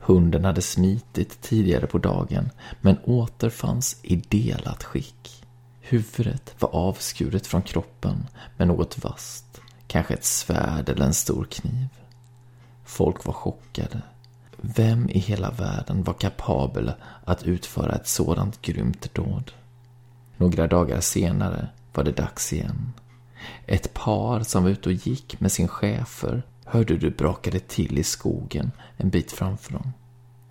Hunden 0.00 0.44
hade 0.44 0.62
smitit 0.62 1.40
tidigare 1.40 1.86
på 1.86 1.98
dagen, 1.98 2.50
men 2.80 2.98
återfanns 3.04 4.00
i 4.02 4.16
delat 4.16 4.84
skick. 4.84 5.44
Huvudet 5.80 6.54
var 6.58 6.74
avskuret 6.74 7.46
från 7.46 7.62
kroppen 7.62 8.26
med 8.56 8.68
något 8.68 9.04
vasst, 9.04 9.51
kanske 9.92 10.14
ett 10.14 10.24
svärd 10.24 10.88
eller 10.88 11.06
en 11.06 11.14
stor 11.14 11.44
kniv. 11.44 11.88
Folk 12.84 13.24
var 13.24 13.32
chockade. 13.32 14.02
Vem 14.56 15.08
i 15.10 15.18
hela 15.18 15.50
världen 15.50 16.02
var 16.02 16.14
kapabel 16.14 16.92
att 17.24 17.42
utföra 17.42 17.92
ett 17.92 18.08
sådant 18.08 18.62
grymt 18.62 19.14
dåd? 19.14 19.52
Några 20.36 20.66
dagar 20.66 21.00
senare 21.00 21.68
var 21.94 22.04
det 22.04 22.12
dags 22.12 22.52
igen. 22.52 22.92
Ett 23.66 23.94
par 23.94 24.40
som 24.40 24.62
var 24.62 24.70
ute 24.70 24.88
och 24.88 24.92
gick 24.92 25.40
med 25.40 25.52
sin 25.52 25.68
chefer 25.68 26.42
hörde 26.64 26.96
du 26.96 27.10
brakade 27.10 27.58
till 27.58 27.98
i 27.98 28.04
skogen 28.04 28.72
en 28.96 29.10
bit 29.10 29.32
framför 29.32 29.72
dem. 29.72 29.92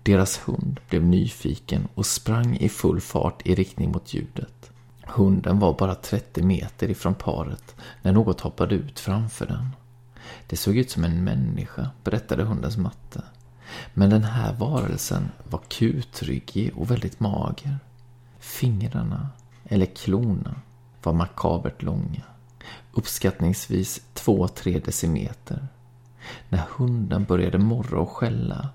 Deras 0.02 0.38
hund 0.38 0.80
blev 0.88 1.04
nyfiken 1.04 1.88
och 1.94 2.06
sprang 2.06 2.56
i 2.56 2.68
full 2.68 3.00
fart 3.00 3.46
i 3.46 3.54
riktning 3.54 3.92
mot 3.92 4.14
ljudet. 4.14 4.71
Hunden 5.06 5.58
var 5.58 5.74
bara 5.78 5.94
30 5.94 6.42
meter 6.42 6.90
ifrån 6.90 7.14
paret 7.14 7.74
när 8.02 8.12
något 8.12 8.40
hoppade 8.40 8.74
ut 8.74 9.00
framför 9.00 9.46
den. 9.46 9.68
Det 10.46 10.56
såg 10.56 10.76
ut 10.76 10.90
som 10.90 11.04
en 11.04 11.24
människa, 11.24 11.90
berättade 12.04 12.42
hundens 12.44 12.76
matte. 12.76 13.22
Men 13.94 14.10
den 14.10 14.24
här 14.24 14.52
varelsen 14.52 15.28
var 15.44 15.60
kutryggig 15.68 16.72
och 16.76 16.90
väldigt 16.90 17.20
mager. 17.20 17.78
Fingrarna, 18.38 19.28
eller 19.64 19.86
klorna, 19.86 20.54
var 21.02 21.12
makabert 21.12 21.82
långa. 21.82 22.22
uppskattningsvis 22.92 24.00
2-3 24.14 24.84
decimeter. 24.84 25.68
När 26.48 26.62
hunden 26.76 27.24
började 27.24 27.58
morra 27.58 28.00
och 28.00 28.10
skälla 28.10 28.68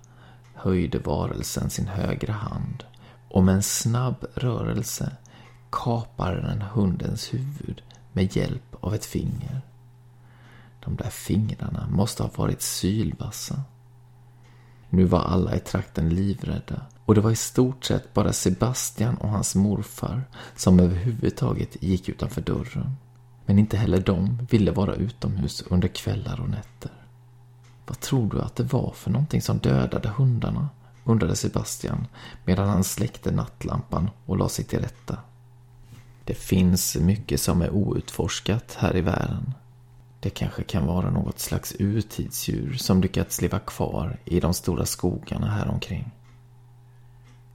höjde 0.53 1.00
varelsen 1.00 1.69
sin 1.69 1.88
högra 1.88 2.34
hand 2.34 2.84
och 3.29 3.43
med 3.43 3.55
en 3.55 3.63
snabb 3.63 4.25
rörelse 4.36 5.12
kapade 5.69 6.41
den 6.41 6.62
hundens 6.62 7.33
huvud 7.33 7.81
med 8.13 8.36
hjälp 8.36 8.75
av 8.79 8.93
ett 8.93 9.05
finger. 9.05 9.62
De 10.79 10.95
där 10.95 11.09
fingrarna 11.09 11.88
måste 11.91 12.24
ha 12.24 12.29
varit 12.36 12.62
sylvassa. 12.62 13.62
Nu 14.89 15.03
var 15.03 15.19
alla 15.19 15.55
i 15.55 15.59
trakten 15.59 16.09
livrädda 16.09 16.81
och 17.05 17.15
det 17.15 17.21
var 17.21 17.31
i 17.31 17.36
stort 17.36 17.86
sett 17.86 18.13
bara 18.13 18.33
Sebastian 18.33 19.17
och 19.17 19.29
hans 19.29 19.55
morfar 19.55 20.24
som 20.55 20.79
överhuvudtaget 20.79 21.83
gick 21.83 22.09
utanför 22.09 22.41
dörren. 22.41 22.95
Men 23.45 23.59
inte 23.59 23.77
heller 23.77 24.01
de 24.01 24.47
ville 24.50 24.71
vara 24.71 24.95
utomhus 24.95 25.63
under 25.69 25.88
kvällar 25.88 26.41
och 26.41 26.50
nätter. 26.50 26.91
Vad 27.88 28.00
tror 28.00 28.29
du 28.29 28.41
att 28.41 28.55
det 28.55 28.74
var 28.74 28.91
för 28.95 29.12
någonting 29.12 29.41
som 29.41 29.57
dödade 29.57 30.09
hundarna? 30.09 30.69
undrade 31.07 31.36
Sebastian 31.36 32.07
medan 32.45 32.69
han 32.69 32.83
släckte 32.83 33.31
nattlampan 33.31 34.09
och 34.25 34.38
la 34.38 34.50
sig 34.50 34.65
till 34.65 34.79
rätta. 34.79 35.17
Det 36.27 36.34
finns 36.34 36.96
mycket 36.96 37.41
som 37.41 37.62
är 37.62 37.69
outforskat 37.69 38.75
här 38.79 38.96
i 38.96 39.01
världen. 39.01 39.53
Det 40.19 40.29
kanske 40.29 40.63
kan 40.63 40.86
vara 40.86 41.10
något 41.10 41.39
slags 41.39 41.75
urtidsdjur 41.79 42.74
som 42.74 43.01
lyckats 43.01 43.41
leva 43.41 43.60
kvar 43.60 44.19
i 44.25 44.39
de 44.39 44.53
stora 44.53 44.86
skogarna 44.86 45.48
här 45.48 45.67
omkring. 45.67 46.12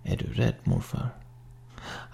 Är 0.03 0.17
du 0.17 0.27
rädd 0.27 0.55
morfar? 0.65 1.09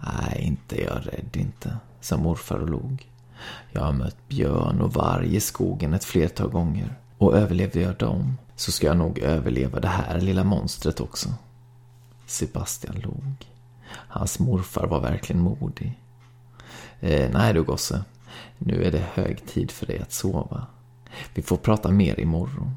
Nej, 0.00 0.42
inte 0.42 0.82
är 0.82 0.84
jag 0.84 1.06
rädd 1.06 1.36
inte, 1.36 1.78
sa 2.00 2.16
morfar 2.16 2.58
och 2.58 2.70
log. 2.70 3.08
Jag 3.72 3.82
har 3.82 3.92
mött 3.92 4.28
björn 4.28 4.80
och 4.80 4.94
varg 4.94 5.36
i 5.36 5.40
skogen 5.40 5.94
ett 5.94 6.04
flertal 6.04 6.48
gånger. 6.48 6.98
Och 7.18 7.36
överlevde 7.36 7.80
jag 7.80 7.96
dem 7.96 8.38
så 8.56 8.72
ska 8.72 8.86
jag 8.86 8.96
nog 8.96 9.18
överleva 9.18 9.80
det 9.80 9.88
här 9.88 10.20
lilla 10.20 10.44
monstret 10.44 11.00
också. 11.00 11.28
Sebastian 12.26 13.00
log. 13.00 13.46
Hans 13.90 14.38
morfar 14.38 14.86
var 14.86 15.00
verkligen 15.00 15.42
modig. 15.42 15.98
Eh, 17.00 17.30
nej 17.32 17.54
du 17.54 17.62
gosse, 17.62 18.04
nu 18.58 18.85
är 18.85 18.92
det 18.92 19.06
hög 19.12 19.47
tid 19.47 19.70
för 19.70 19.87
dig 19.87 19.99
att 19.99 20.12
sova. 20.12 20.66
Vi 21.35 21.42
får 21.42 21.56
prata 21.56 21.90
mer 21.90 22.20
imorgon. 22.20 22.76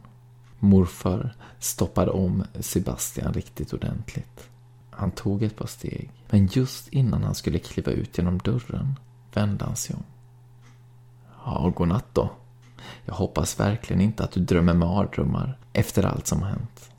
Morfar 0.60 1.36
stoppade 1.60 2.12
om 2.12 2.44
Sebastian 2.60 3.34
riktigt 3.34 3.74
ordentligt. 3.74 4.50
Han 4.90 5.12
tog 5.12 5.44
ett 5.44 5.56
par 5.56 5.68
steg, 5.68 6.10
men 6.30 6.48
just 6.52 6.88
innan 6.88 7.24
han 7.24 7.36
skulle 7.36 7.60
kliva 7.60 7.92
ut 7.92 8.18
genom 8.18 8.38
dörren 8.38 8.96
vände 9.34 9.66
han 9.66 9.76
sig 9.76 9.96
om. 9.96 10.04
Ja, 11.46 11.74
godnatt 11.76 12.06
då. 12.14 12.30
Jag 13.06 13.14
hoppas 13.14 13.60
verkligen 13.60 14.02
inte 14.02 14.24
att 14.24 14.32
du 14.32 14.40
drömmer 14.40 14.74
mardrömmar 14.74 15.58
efter 15.74 16.06
allt 16.06 16.28
som 16.28 16.42
har 16.42 16.50
hänt. 16.50 16.92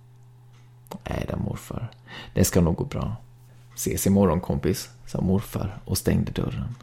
Nej 1.09 1.27
då 1.31 1.37
morfar, 1.37 1.91
det 2.35 2.45
ska 2.45 2.61
nog 2.61 2.77
gå 2.77 2.85
bra. 2.85 3.17
Ses 3.75 4.07
imorgon 4.07 4.41
kompis, 4.41 4.91
sa 5.07 5.21
morfar 5.21 5.81
och 5.85 5.99
stängde 5.99 6.33
dörren. 6.33 6.75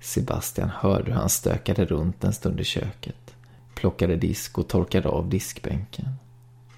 Sebastian 0.00 0.68
hörde 0.68 1.12
hur 1.12 1.18
han 1.18 1.28
stökade 1.28 1.84
runt 1.84 2.24
en 2.24 2.32
stund 2.32 2.60
i 2.60 2.64
köket, 2.64 3.34
plockade 3.74 4.16
disk 4.16 4.58
och 4.58 4.68
torkade 4.68 5.08
av 5.08 5.28
diskbänken. 5.28 6.08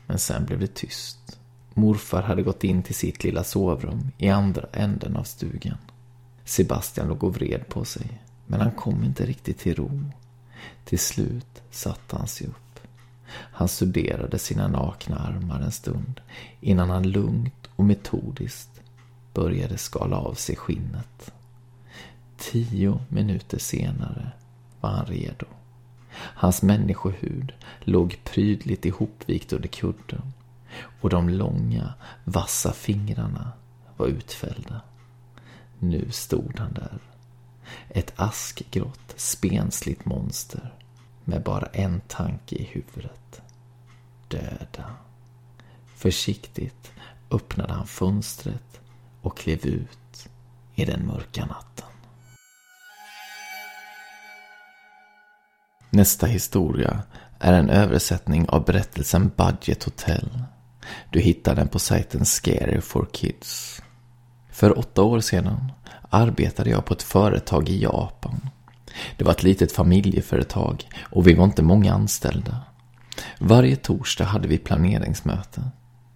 Men 0.07 0.19
sen 0.19 0.45
blev 0.45 0.61
det 0.61 0.75
tyst. 0.75 1.38
Morfar 1.75 2.23
hade 2.23 2.43
gått 2.43 2.64
in 2.64 2.83
till 2.83 2.95
sitt 2.95 3.25
lilla 3.25 3.45
sovrum 3.45 4.11
i 4.19 4.29
andra 4.29 4.67
änden 4.73 5.17
av 5.17 5.23
stugan. 5.25 5.79
Sebastian 6.45 7.09
låg 7.09 7.25
och 7.25 7.35
vred 7.35 7.69
på 7.69 7.85
sig, 7.85 8.23
men 8.47 8.61
han 8.61 8.73
kom 8.73 9.05
inte 9.05 9.26
riktigt 9.26 9.59
till 9.59 9.75
ro. 9.75 10.11
Till 10.85 10.99
slut 10.99 11.62
satte 11.71 12.17
han 12.17 12.26
sig 12.26 12.47
upp. 12.47 12.81
Han 13.33 13.69
studerade 13.69 14.38
sina 14.38 14.69
nakna 14.69 15.17
armar 15.17 15.61
en 15.61 15.73
stund 15.73 16.21
innan 16.61 16.91
han 16.91 17.11
lugnt 17.11 17.69
och 17.76 17.85
metodiskt 17.85 18.81
började 19.35 19.79
skala 19.79 20.17
av 20.17 20.35
sig 20.35 20.56
skinnet. 20.56 21.32
Tio 22.36 23.00
minuter 23.08 23.58
senare 23.58 24.32
var 24.80 24.90
han 24.90 25.06
redo. 25.06 25.47
Hans 26.14 26.62
människohud 26.62 27.52
låg 27.80 28.18
prydligt 28.25 28.84
ihopvikt 28.84 29.52
under 29.52 29.68
kudden 29.68 30.32
och 31.00 31.10
de 31.10 31.28
långa, 31.28 31.95
vassa 32.25 32.73
fingrarna 32.73 33.52
var 33.97 34.06
utfällda. 34.06 34.80
Nu 35.78 36.10
stod 36.10 36.58
han 36.58 36.73
där. 36.73 36.99
Ett 37.88 38.12
askgrått, 38.16 39.14
spensligt 39.16 40.04
monster 40.04 40.75
med 41.25 41.42
bara 41.42 41.66
en 41.66 42.00
tanke 42.00 42.56
i 42.56 42.64
huvudet. 42.64 43.42
Döda. 44.28 44.95
Försiktigt 45.95 46.92
öppnade 47.30 47.73
han 47.73 47.86
fönstret 47.86 48.80
och 49.23 49.36
klev 49.36 49.66
ut 49.66 50.28
i 50.75 50.84
den 50.84 51.06
mörka 51.06 51.47
natten. 51.47 51.92
Nästa 55.95 56.26
historia 56.26 57.02
är 57.39 57.52
en 57.52 57.71
översättning 57.71 58.49
av 58.49 58.65
berättelsen 58.65 59.31
Budget 59.37 59.85
Hotel. 59.85 60.28
Du 61.11 61.21
hittar 61.21 61.55
den 61.55 61.69
på 61.69 61.78
sajten 61.78 62.25
Scary 62.25 62.81
for 62.81 63.09
Kids. 63.13 63.83
För 64.50 64.78
åtta 64.78 65.02
år 65.02 65.21
sedan 65.21 65.73
arbetade 66.11 66.71
jag 66.71 66.85
på 66.85 66.95
ett 66.95 67.02
företag 67.02 67.69
i 67.69 67.83
Japan. 67.83 68.49
Det 69.17 69.25
var 69.25 69.33
ett 69.33 69.43
litet 69.43 69.73
familjeföretag 69.73 70.89
och 71.02 71.26
vi 71.26 71.35
var 71.35 71.45
inte 71.45 71.63
många 71.63 71.95
anställda. 71.95 72.61
Varje 73.39 73.76
torsdag 73.76 74.25
hade 74.25 74.49
vi 74.49 74.59
planeringsmöte. 74.59 75.63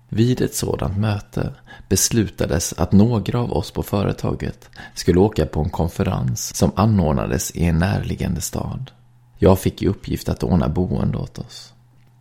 Vid 0.09 0.41
ett 0.41 0.55
sådant 0.55 0.99
möte 0.99 1.55
beslutades 1.89 2.73
att 2.73 2.93
några 2.93 3.41
av 3.41 3.53
oss 3.53 3.71
på 3.71 3.83
företaget 3.83 4.71
skulle 4.95 5.21
åka 5.21 5.47
på 5.47 5.61
en 5.61 5.71
konferens 5.71 6.55
som 6.57 6.73
anordnades 6.77 7.51
i 7.51 7.65
en 7.65 7.79
närliggande 7.79 8.41
stad. 8.41 8.91
Jag 9.39 9.59
fick 9.59 9.83
i 9.83 9.89
uppgift 9.89 10.29
att 10.29 10.43
ordna 10.43 10.69
boende 10.69 11.19
åt 11.19 11.39
oss. 11.39 11.73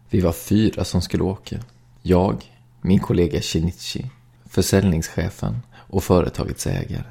Vi 0.09 0.21
var 0.21 0.31
fyra 0.31 0.83
som 0.83 1.01
skulle 1.01 1.23
åka. 1.23 1.59
Jag, 2.01 2.43
min 2.81 2.99
kollega 2.99 3.41
Shinichi, 3.41 4.11
försäljningschefen 4.45 5.59
och 5.73 6.03
företagets 6.03 6.67
ägare. 6.67 7.03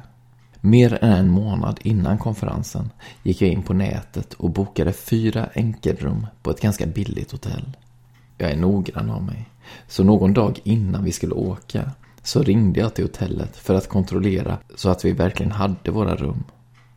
Mer 0.61 1.05
än 1.05 1.13
en 1.13 1.31
månad 1.31 1.81
innan 1.83 2.19
konferensen 2.19 2.91
gick 3.23 3.43
jag 3.43 3.51
in 3.51 3.63
på 3.63 3.75
nätet 3.75 4.35
och 4.35 4.51
bokade 4.51 4.93
fyra 4.93 5.49
enkelrum 5.55 6.27
på 6.43 6.51
ett 6.51 6.61
ganska 6.61 6.87
billigt 6.87 7.33
hotell. 7.33 7.77
Jag 8.39 8.51
är 8.51 8.57
noggrann 8.57 9.11
av 9.11 9.23
mig, 9.23 9.49
så 9.89 10.05
någon 10.05 10.35
dag 10.35 10.61
innan 10.65 11.05
vi 11.05 11.13
skulle 11.13 11.35
åka 11.35 11.91
så 12.23 12.43
ringde 12.43 12.81
jag 12.81 12.95
till 12.95 13.05
hotellet 13.05 13.57
för 13.57 13.75
att 13.75 13.89
kontrollera 13.89 14.59
så 14.77 14.89
att 14.89 15.05
vi 15.05 15.13
verkligen 15.13 15.53
hade 15.53 15.91
våra 15.91 16.17
rum. 16.17 16.45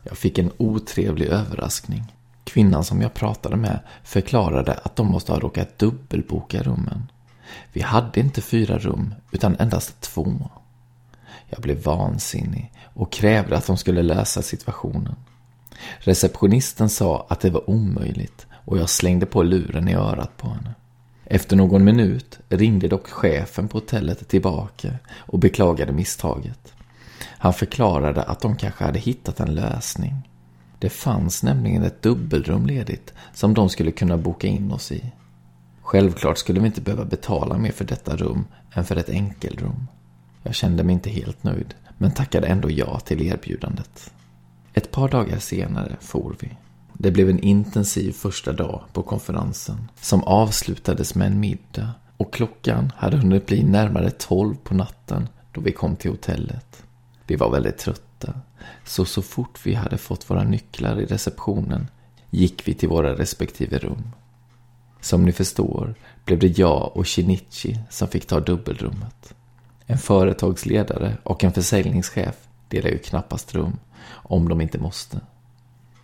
Jag 0.02 0.18
fick 0.18 0.38
en 0.38 0.50
otrevlig 0.56 1.26
överraskning. 1.26 2.02
Kvinnan 2.48 2.84
som 2.84 3.02
jag 3.02 3.14
pratade 3.14 3.56
med 3.56 3.78
förklarade 4.04 4.74
att 4.74 4.96
de 4.96 5.06
måste 5.06 5.32
ha 5.32 5.40
råkat 5.40 5.78
dubbelboka 5.78 6.62
rummen. 6.62 7.10
Vi 7.72 7.80
hade 7.80 8.20
inte 8.20 8.40
fyra 8.40 8.78
rum, 8.78 9.14
utan 9.30 9.56
endast 9.58 10.00
två. 10.00 10.50
Jag 11.46 11.60
blev 11.60 11.82
vansinnig 11.82 12.72
och 12.94 13.12
krävde 13.12 13.56
att 13.56 13.66
de 13.66 13.76
skulle 13.76 14.02
lösa 14.02 14.42
situationen. 14.42 15.14
Receptionisten 15.98 16.88
sa 16.88 17.26
att 17.28 17.40
det 17.40 17.50
var 17.50 17.70
omöjligt 17.70 18.46
och 18.64 18.78
jag 18.78 18.90
slängde 18.90 19.26
på 19.26 19.42
luren 19.42 19.88
i 19.88 19.94
örat 19.94 20.36
på 20.36 20.48
henne. 20.48 20.74
Efter 21.24 21.56
någon 21.56 21.84
minut 21.84 22.38
ringde 22.48 22.88
dock 22.88 23.08
chefen 23.08 23.68
på 23.68 23.76
hotellet 23.78 24.28
tillbaka 24.28 24.94
och 25.16 25.38
beklagade 25.38 25.92
misstaget. 25.92 26.74
Han 27.20 27.52
förklarade 27.52 28.22
att 28.22 28.40
de 28.40 28.56
kanske 28.56 28.84
hade 28.84 28.98
hittat 28.98 29.40
en 29.40 29.54
lösning. 29.54 30.28
Det 30.78 30.90
fanns 30.90 31.42
nämligen 31.42 31.82
ett 31.82 32.02
dubbelrum 32.02 32.66
ledigt 32.66 33.14
som 33.34 33.54
de 33.54 33.68
skulle 33.68 33.90
kunna 33.90 34.16
boka 34.16 34.46
in 34.46 34.72
oss 34.72 34.92
i. 34.92 35.12
Självklart 35.82 36.38
skulle 36.38 36.60
vi 36.60 36.66
inte 36.66 36.80
behöva 36.80 37.04
betala 37.04 37.58
mer 37.58 37.72
för 37.72 37.84
detta 37.84 38.16
rum 38.16 38.44
än 38.72 38.84
för 38.84 38.96
ett 38.96 39.08
enkelrum. 39.08 39.88
Jag 40.42 40.54
kände 40.54 40.82
mig 40.82 40.92
inte 40.92 41.10
helt 41.10 41.44
nöjd, 41.44 41.74
men 41.98 42.10
tackade 42.10 42.46
ändå 42.46 42.70
ja 42.70 43.00
till 43.00 43.22
erbjudandet. 43.22 44.12
Ett 44.74 44.90
par 44.90 45.08
dagar 45.08 45.38
senare 45.38 45.96
for 46.00 46.36
vi. 46.40 46.56
Det 46.92 47.10
blev 47.10 47.30
en 47.30 47.40
intensiv 47.40 48.12
första 48.12 48.52
dag 48.52 48.82
på 48.92 49.02
konferensen 49.02 49.90
som 50.00 50.22
avslutades 50.24 51.14
med 51.14 51.26
en 51.26 51.40
middag 51.40 51.90
och 52.16 52.32
klockan 52.32 52.92
hade 52.96 53.16
hunnit 53.16 53.46
bli 53.46 53.62
närmare 53.62 54.10
tolv 54.10 54.54
på 54.54 54.74
natten 54.74 55.28
då 55.52 55.60
vi 55.60 55.72
kom 55.72 55.96
till 55.96 56.10
hotellet. 56.10 56.82
Vi 57.26 57.36
var 57.36 57.50
väldigt 57.50 57.78
trötta, 57.78 58.07
så 58.84 59.04
så 59.04 59.22
fort 59.22 59.60
vi 59.66 59.74
hade 59.74 59.98
fått 59.98 60.30
våra 60.30 60.44
nycklar 60.44 61.00
i 61.00 61.06
receptionen 61.06 61.86
gick 62.30 62.68
vi 62.68 62.74
till 62.74 62.88
våra 62.88 63.14
respektive 63.14 63.78
rum. 63.78 64.10
Som 65.00 65.24
ni 65.24 65.32
förstår 65.32 65.94
blev 66.24 66.38
det 66.38 66.58
jag 66.58 66.96
och 66.96 67.08
Shinichi 67.08 67.78
som 67.90 68.08
fick 68.08 68.26
ta 68.26 68.40
dubbelrummet. 68.40 69.34
En 69.86 69.98
företagsledare 69.98 71.16
och 71.22 71.44
en 71.44 71.52
försäljningschef 71.52 72.36
delar 72.68 72.90
ju 72.90 72.98
knappast 72.98 73.54
rum, 73.54 73.78
om 74.10 74.48
de 74.48 74.60
inte 74.60 74.78
måste. 74.78 75.20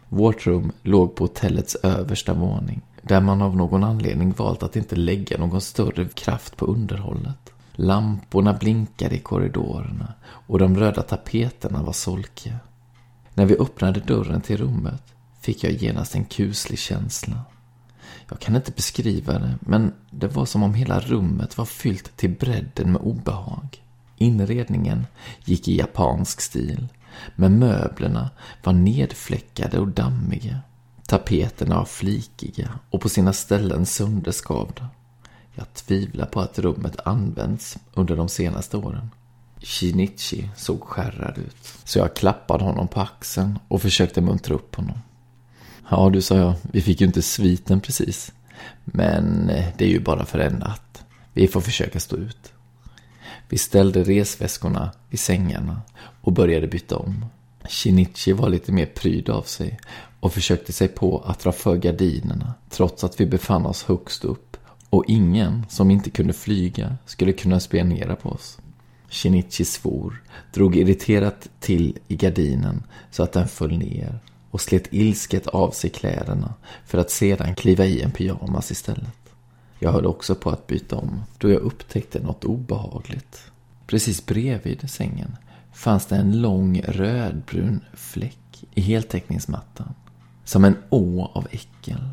Vårt 0.09 0.47
rum 0.47 0.73
låg 0.83 1.15
på 1.15 1.25
hotellets 1.25 1.75
översta 1.75 2.35
våning, 2.35 2.81
där 3.03 3.21
man 3.21 3.43
av 3.43 3.57
någon 3.57 3.85
anledning 3.85 4.33
valt 4.33 4.63
att 4.63 4.77
inte 4.77 4.97
lägga 4.97 5.39
någon 5.39 5.61
större 5.61 6.09
kraft 6.09 6.57
på 6.57 6.67
underhållet. 6.67 7.54
Lamporna 7.77 8.53
blinkade 8.53 9.15
i 9.15 9.19
korridorerna 9.19 10.15
och 10.25 10.59
de 10.59 10.77
röda 10.77 11.03
tapeterna 11.03 11.83
var 11.83 11.93
solkiga. 11.93 12.59
När 13.35 13.47
vi 13.47 13.57
öppnade 13.57 14.01
dörren 14.01 14.41
till 14.41 14.57
rummet 14.57 15.03
fick 15.41 15.65
jag 15.65 15.73
genast 15.73 16.15
en 16.15 16.25
kuslig 16.25 16.79
känsla. 16.79 17.45
Jag 18.29 18.41
kan 18.41 18.57
inte 18.57 18.73
beskriva 18.73 19.39
det, 19.39 19.55
men 19.61 19.93
det 20.11 20.29
var 20.29 20.45
som 20.47 20.63
om 20.63 20.75
hela 20.75 21.01
rummet 21.01 21.59
var 21.59 21.65
fyllt 21.65 22.17
till 22.17 22.31
bredden 22.31 22.93
med 22.93 23.01
obehag. 23.01 23.83
Inredningen 24.17 25.07
gick 25.45 25.69
i 25.69 25.79
japansk 25.79 26.41
stil, 26.41 26.89
men 27.37 27.59
möblerna 27.59 28.31
var 28.63 28.73
nedfläckade 28.73 29.79
och 29.79 29.89
dammiga. 29.89 30.61
Tapeterna 31.07 31.77
var 31.77 31.85
flikiga 31.85 32.71
och 32.91 33.01
på 33.01 33.09
sina 33.09 33.33
ställen 33.33 33.87
sönderskavda. 33.87 34.89
Jag 35.55 35.75
tvivlar 35.75 36.27
på 36.27 36.41
att 36.41 36.59
rummet 36.59 36.97
använts 37.05 37.79
under 37.95 38.17
de 38.17 38.29
senaste 38.29 38.77
åren. 38.77 39.11
Shinichi 39.61 40.49
såg 40.57 40.81
skärrad 40.83 41.39
ut, 41.39 41.75
så 41.85 41.99
jag 41.99 42.17
klappade 42.17 42.65
honom 42.65 42.89
på 42.89 43.01
axeln 43.01 43.59
och 43.69 43.83
försökte 43.83 44.21
muntra 44.21 44.55
upp 44.55 44.75
honom. 44.75 44.99
Ja, 45.91 46.11
du 46.11 46.23
sa 46.23 46.37
jag, 46.37 46.55
vi 46.63 46.81
fick 46.81 47.01
ju 47.01 47.07
inte 47.07 47.23
sviten 47.23 47.81
precis. 47.81 48.33
Men 48.85 49.51
eh, 49.51 49.67
det 49.79 49.85
är 49.85 49.89
ju 49.89 50.01
bara 50.01 50.25
för 50.25 50.39
en 50.39 50.55
natt. 50.55 51.05
Vi 51.33 51.49
får 51.49 51.61
försöka 51.61 52.01
stå 52.01 52.17
ut. 52.17 52.53
Vi 53.49 53.59
ställde 53.59 54.03
resväskorna 54.03 54.91
i 55.11 55.17
sängarna 55.17 55.83
och 56.21 56.33
började 56.33 56.67
byta 56.67 56.97
om. 56.97 57.27
Shinichi 57.69 58.33
var 58.33 58.49
lite 58.49 58.73
mer 58.73 58.87
pryd 58.87 59.31
av 59.31 59.43
sig 59.43 59.79
och 60.21 60.33
försökte 60.33 60.73
sig 60.73 60.89
på 60.89 61.19
att 61.27 61.41
dra 61.41 61.53
för 61.53 61.77
gardinerna 61.77 62.55
trots 62.71 63.05
att 63.05 63.21
vi 63.21 63.27
befann 63.27 63.67
oss 63.67 63.83
högst 63.83 64.25
upp 64.25 64.54
och 64.95 65.05
ingen 65.07 65.67
som 65.69 65.91
inte 65.91 66.11
kunde 66.11 66.33
flyga 66.33 66.97
skulle 67.07 67.33
kunna 67.33 67.61
spionera 67.61 68.17
på 68.17 68.29
oss. 68.29 68.59
Shinichi 69.09 69.65
svor, 69.65 70.23
drog 70.53 70.77
irriterat 70.77 71.49
till 71.61 71.99
i 72.09 72.17
gardinen 72.17 72.83
så 73.11 73.23
att 73.23 73.33
den 73.33 73.49
föll 73.49 73.79
ner 73.79 74.19
och 74.51 74.61
slet 74.61 74.93
ilsket 74.93 75.47
av 75.47 75.71
sig 75.71 75.91
kläderna 75.91 76.55
för 76.87 76.99
att 76.99 77.11
sedan 77.11 77.55
kliva 77.55 77.85
i 77.85 78.03
en 78.03 78.11
pyjamas 78.11 78.71
istället. 78.71 79.33
Jag 79.79 79.93
höll 79.93 80.07
också 80.07 80.35
på 80.35 80.51
att 80.51 80.67
byta 80.67 80.97
om 80.97 81.23
då 81.39 81.51
jag 81.51 81.61
upptäckte 81.61 82.21
något 82.21 82.45
obehagligt. 82.45 83.41
Precis 83.87 84.27
bredvid 84.27 84.91
sängen 84.91 85.37
fanns 85.73 86.07
det 86.07 86.17
en 86.17 86.41
lång 86.41 86.83
rödbrun 86.83 87.81
fläck 87.95 88.65
i 88.75 88.81
heltäckningsmattan. 88.81 89.95
Som 90.45 90.65
en 90.65 90.77
å 90.91 91.31
av 91.35 91.47
äckel. 91.51 92.09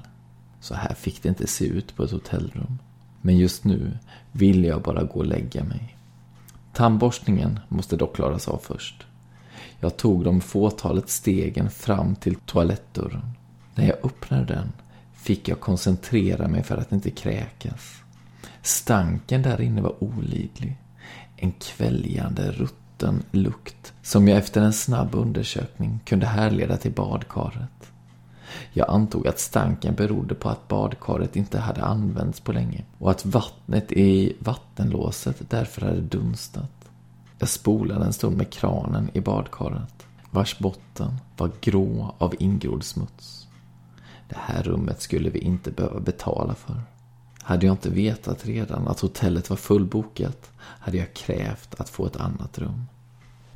Så 0.71 0.77
här 0.77 0.93
fick 0.93 1.23
det 1.23 1.29
inte 1.29 1.47
se 1.47 1.65
ut 1.65 1.95
på 1.95 2.03
ett 2.03 2.11
hotellrum. 2.11 2.77
Men 3.21 3.37
just 3.37 3.63
nu 3.63 3.97
ville 4.31 4.67
jag 4.67 4.81
bara 4.81 5.03
gå 5.03 5.19
och 5.19 5.25
lägga 5.25 5.63
mig. 5.63 5.97
Tandborstningen 6.73 7.59
måste 7.67 7.95
dock 7.95 8.15
klaras 8.15 8.47
av 8.47 8.57
först. 8.57 9.05
Jag 9.79 9.97
tog 9.97 10.23
de 10.23 10.41
fåtalet 10.41 11.09
stegen 11.09 11.69
fram 11.69 12.15
till 12.15 12.35
toalettdörren. 12.35 13.31
När 13.75 13.85
jag 13.85 14.05
öppnade 14.05 14.45
den 14.45 14.71
fick 15.13 15.47
jag 15.47 15.59
koncentrera 15.59 16.47
mig 16.47 16.63
för 16.63 16.77
att 16.77 16.91
inte 16.91 17.11
kräkas. 17.11 17.95
Stanken 18.61 19.41
där 19.41 19.61
inne 19.61 19.81
var 19.81 20.03
olidlig. 20.03 20.77
En 21.37 21.51
kväljande, 21.51 22.51
rutten 22.51 23.23
lukt 23.31 23.93
som 24.01 24.27
jag 24.27 24.37
efter 24.37 24.61
en 24.61 24.73
snabb 24.73 25.15
undersökning 25.15 25.99
kunde 26.05 26.25
härleda 26.25 26.77
till 26.77 26.91
badkaret. 26.91 27.90
Jag 28.73 28.89
antog 28.89 29.27
att 29.27 29.39
stanken 29.39 29.95
berodde 29.95 30.35
på 30.35 30.49
att 30.49 30.67
badkaret 30.67 31.35
inte 31.35 31.59
hade 31.59 31.83
använts 31.83 32.39
på 32.39 32.51
länge 32.51 32.83
och 32.97 33.11
att 33.11 33.25
vattnet 33.25 33.91
i 33.91 34.33
vattenlåset 34.39 35.49
därför 35.49 35.81
hade 35.81 36.01
dunstat. 36.01 36.71
Jag 37.39 37.49
spolade 37.49 38.05
en 38.05 38.13
stund 38.13 38.37
med 38.37 38.53
kranen 38.53 39.09
i 39.13 39.19
badkaret, 39.19 40.05
vars 40.31 40.59
botten 40.59 41.17
var 41.37 41.51
grå 41.61 42.15
av 42.17 42.35
ingrodd 42.39 42.83
smuts. 42.83 43.47
Det 44.29 44.37
här 44.39 44.63
rummet 44.63 45.01
skulle 45.01 45.29
vi 45.29 45.39
inte 45.39 45.71
behöva 45.71 45.99
betala 45.99 46.55
för. 46.55 46.81
Hade 47.41 47.65
jag 47.65 47.73
inte 47.73 47.89
vetat 47.89 48.45
redan 48.45 48.87
att 48.87 48.99
hotellet 48.99 49.49
var 49.49 49.57
fullbokat 49.57 50.51
hade 50.57 50.97
jag 50.97 51.13
krävt 51.13 51.75
att 51.79 51.89
få 51.89 52.05
ett 52.05 52.15
annat 52.15 52.57
rum. 52.59 52.85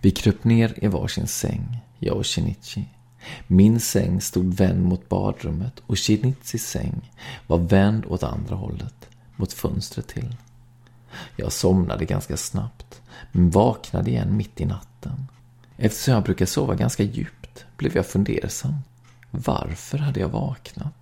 Vi 0.01 0.11
kröp 0.11 0.43
ner 0.43 0.73
i 0.83 0.87
varsin 0.87 1.27
säng, 1.27 1.77
jag 1.99 2.17
och 2.17 2.27
Shinichi. 2.27 2.89
Min 3.47 3.79
säng 3.79 4.21
stod 4.21 4.53
vänd 4.53 4.85
mot 4.85 5.09
badrummet 5.09 5.81
och 5.85 5.99
Shinichis 5.99 6.67
säng 6.67 7.11
var 7.47 7.57
vänd 7.57 8.05
åt 8.05 8.23
andra 8.23 8.55
hållet, 8.55 9.09
mot 9.35 9.53
fönstret 9.53 10.07
till. 10.07 10.35
Jag 11.35 11.51
somnade 11.51 12.05
ganska 12.05 12.37
snabbt, 12.37 13.01
men 13.31 13.49
vaknade 13.49 14.09
igen 14.09 14.37
mitt 14.37 14.61
i 14.61 14.65
natten. 14.65 15.27
Eftersom 15.77 16.13
jag 16.13 16.23
brukar 16.23 16.45
sova 16.45 16.75
ganska 16.75 17.03
djupt 17.03 17.65
blev 17.77 17.95
jag 17.95 18.05
fundersam. 18.05 18.75
Varför 19.31 19.97
hade 19.97 20.19
jag 20.19 20.29
vaknat? 20.29 20.93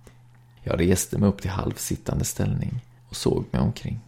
Jag 0.62 0.80
reste 0.80 1.18
mig 1.18 1.28
upp 1.28 1.42
till 1.42 1.50
halvsittande 1.50 2.24
ställning 2.24 2.80
och 3.08 3.16
såg 3.16 3.44
mig 3.50 3.62
omkring. 3.62 4.00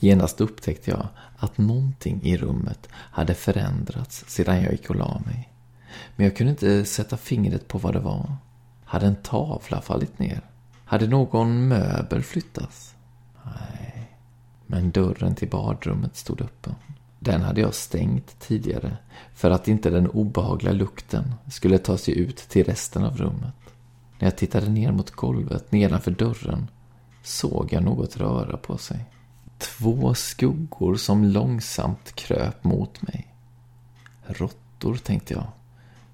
Genast 0.00 0.40
upptäckte 0.40 0.90
jag 0.90 1.08
att 1.38 1.58
någonting 1.58 2.22
i 2.22 2.36
rummet 2.36 2.88
hade 2.92 3.34
förändrats 3.34 4.24
sedan 4.28 4.62
jag 4.62 4.72
gick 4.72 4.90
och 4.90 4.96
la 4.96 5.22
mig. 5.26 5.48
Men 6.16 6.26
jag 6.26 6.36
kunde 6.36 6.50
inte 6.50 6.84
sätta 6.84 7.16
fingret 7.16 7.68
på 7.68 7.78
vad 7.78 7.94
det 7.94 8.00
var. 8.00 8.36
Hade 8.84 9.06
en 9.06 9.16
tavla 9.16 9.80
fallit 9.80 10.18
ner? 10.18 10.40
Hade 10.84 11.06
någon 11.06 11.68
möbel 11.68 12.22
flyttats? 12.22 12.94
Nej. 13.44 14.10
Men 14.66 14.90
dörren 14.90 15.34
till 15.34 15.48
badrummet 15.48 16.16
stod 16.16 16.40
öppen. 16.40 16.74
Den 17.18 17.42
hade 17.42 17.60
jag 17.60 17.74
stängt 17.74 18.40
tidigare 18.40 18.96
för 19.34 19.50
att 19.50 19.68
inte 19.68 19.90
den 19.90 20.10
obehagliga 20.10 20.72
lukten 20.72 21.34
skulle 21.50 21.78
ta 21.78 21.98
sig 21.98 22.18
ut 22.18 22.36
till 22.36 22.64
resten 22.64 23.04
av 23.04 23.16
rummet. 23.16 23.54
När 24.18 24.26
jag 24.26 24.36
tittade 24.36 24.68
ner 24.68 24.92
mot 24.92 25.10
golvet 25.10 25.72
nedanför 25.72 26.10
dörren 26.10 26.70
såg 27.22 27.72
jag 27.72 27.82
något 27.82 28.16
röra 28.16 28.56
på 28.56 28.78
sig. 28.78 29.04
Två 29.58 30.14
skuggor 30.14 30.94
som 30.96 31.24
långsamt 31.24 32.12
kröp 32.12 32.64
mot 32.64 33.02
mig. 33.02 33.34
Råttor, 34.26 34.96
tänkte 34.96 35.34
jag. 35.34 35.46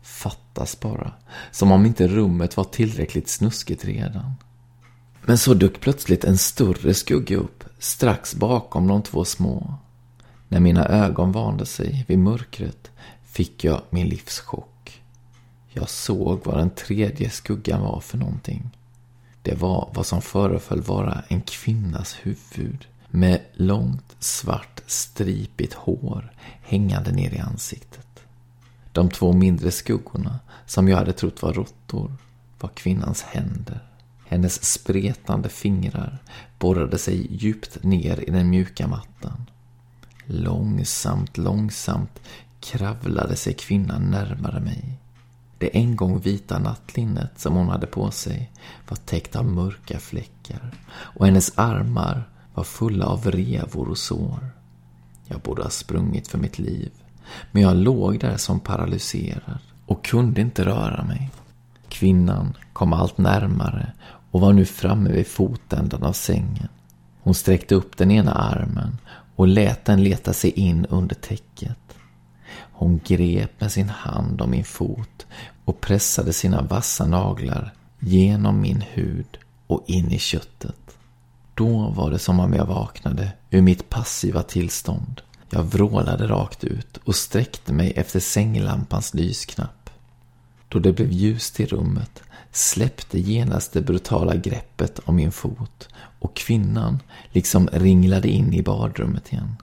Fattas 0.03 0.81
bara. 0.81 1.13
Som 1.51 1.73
om 1.73 1.87
inte 1.87 2.09
rummet 2.09 2.57
var 2.57 2.65
tillräckligt 2.65 3.29
snuskigt 3.29 3.85
redan. 3.85 4.33
Men 5.25 5.39
så 5.39 5.55
dök 5.55 5.81
plötsligt 5.81 6.25
en 6.25 6.39
större 6.39 6.95
skugga 6.95 7.37
upp, 7.37 7.65
strax 7.79 8.35
bakom 8.35 8.87
de 8.87 9.03
två 9.03 9.25
små. 9.25 9.75
När 10.49 10.61
mina 10.61 10.87
ögon 10.87 11.33
vande 11.33 11.67
sig 11.67 12.05
vid 12.09 12.19
mörkret 12.19 12.91
fick 13.25 13.65
jag 13.65 13.83
min 13.91 14.09
livschock. 14.09 15.03
Jag 15.69 15.89
såg 15.89 16.41
vad 16.45 16.59
den 16.59 16.71
tredje 16.71 17.31
skuggan 17.31 17.83
var 17.83 18.01
för 18.01 18.19
någonting. 18.19 18.71
Det 19.43 19.55
var 19.55 19.91
vad 19.95 20.07
som 20.07 20.23
föreföll 20.23 20.83
vara 20.83 21.23
en 21.29 21.41
kvinnas 21.41 22.17
huvud 22.23 22.87
med 23.11 23.41
långt 23.53 24.17
svart 24.19 24.81
stripigt 24.87 25.75
hår 25.75 26.33
hängande 26.63 27.13
ner 27.13 27.35
i 27.35 27.39
ansiktet. 27.39 28.12
De 28.93 29.11
två 29.11 29.33
mindre 29.33 29.71
skuggorna, 29.71 30.39
som 30.67 30.89
jag 30.89 30.97
hade 30.97 31.13
trott 31.13 31.43
var 31.43 31.53
råttor, 31.53 32.13
var 32.61 32.69
kvinnans 32.69 33.23
händer. 33.23 33.89
Hennes 34.27 34.65
spretande 34.65 35.49
fingrar 35.49 36.19
borrade 36.59 36.99
sig 36.99 37.27
djupt 37.31 37.83
ner 37.83 38.29
i 38.29 38.31
den 38.31 38.51
mjuka 38.51 38.89
mattan. 38.89 39.51
Långsamt, 40.27 41.39
långsamt 41.39 42.21
kravlade 42.61 43.37
sig 43.37 43.55
kvinnan 43.55 44.03
närmare 44.03 44.61
mig. 44.61 44.99
Det 45.59 45.77
en 45.77 45.97
gång 45.97 46.21
vita 46.21 46.59
nattlinnet 46.59 47.41
som 47.41 47.55
hon 47.55 47.69
hade 47.69 47.87
på 47.87 48.11
sig 48.11 48.53
var 48.89 48.97
täckt 48.97 49.37
av 49.37 49.45
mörka 49.45 49.99
fläckar 49.99 50.71
och 50.93 51.27
hennes 51.27 51.53
armar 51.59 52.29
var 52.55 52.65
fulla 52.65 53.07
av 53.07 53.31
revor 53.31 53.89
och 53.89 53.99
sår. 53.99 54.49
Jag 55.27 55.41
borde 55.41 55.63
ha 55.63 55.71
sprungit 55.71 56.29
för 56.29 56.39
mitt 56.39 56.59
liv, 56.59 56.91
men 57.53 57.63
jag 57.63 57.77
låg 57.77 58.21
där 58.21 58.37
som 58.37 58.61
paralyserad 58.61 59.59
och 59.87 60.05
kunde 60.05 60.41
inte 60.41 60.65
röra 60.65 61.05
mig. 61.05 61.31
Kvinnan 61.89 62.57
kom 62.73 62.93
allt 62.93 63.19
närmare 63.19 63.93
och 64.31 64.41
var 64.41 64.53
nu 64.53 64.65
framme 64.65 65.13
vid 65.13 65.27
fotändan 65.27 66.03
av 66.03 66.13
sängen. 66.13 66.69
Hon 67.21 67.35
sträckte 67.35 67.75
upp 67.75 67.97
den 67.97 68.11
ena 68.11 68.33
armen 68.33 68.99
och 69.37 69.49
lät 69.49 69.85
den 69.85 70.05
leta 70.05 70.33
sig 70.33 70.51
in 70.51 70.87
under 70.87 71.15
täcket. 71.15 71.79
Hon 72.73 73.01
grep 73.05 73.61
med 73.61 73.73
sin 73.73 73.89
hand 73.89 74.41
om 74.41 74.51
min 74.51 74.65
fot 74.65 75.27
och 75.65 75.81
pressade 75.81 76.33
sina 76.33 76.63
vassa 76.63 77.07
naglar 77.07 77.73
genom 77.99 78.61
min 78.61 78.85
hud 78.93 79.39
och 79.67 79.85
in 79.87 80.11
i 80.11 80.19
köttet. 80.19 80.97
Då 81.55 81.91
var 81.97 82.11
det 82.11 82.19
som 82.19 82.41
om 82.41 82.53
jag 82.53 82.67
vaknade 82.67 83.33
ur 83.51 83.63
mitt 83.63 83.89
passiva 83.89 84.43
tillstånd. 84.43 85.21
Jag 85.55 85.63
vrålade 85.63 86.27
rakt 86.27 86.65
ut 86.65 86.97
och 86.97 87.15
sträckte 87.15 87.73
mig 87.73 87.93
efter 87.97 88.21
sänglampans 88.21 89.15
lysknapp. 89.15 89.91
Då 90.69 90.79
det 90.79 90.93
blev 90.93 91.13
ljust 91.13 91.61
i 91.61 91.67
rummet 91.67 92.23
släppte 92.53 93.19
genast 93.19 93.73
det 93.73 93.81
brutala 93.81 94.35
greppet 94.35 94.99
om 95.05 95.17
min 95.17 95.33
fot 95.33 95.89
och 95.95 96.37
kvinnan 96.37 96.99
liksom 97.31 97.69
ringlade 97.73 98.29
in 98.29 98.55
i 98.55 98.63
badrummet 98.63 99.33
igen. 99.33 99.57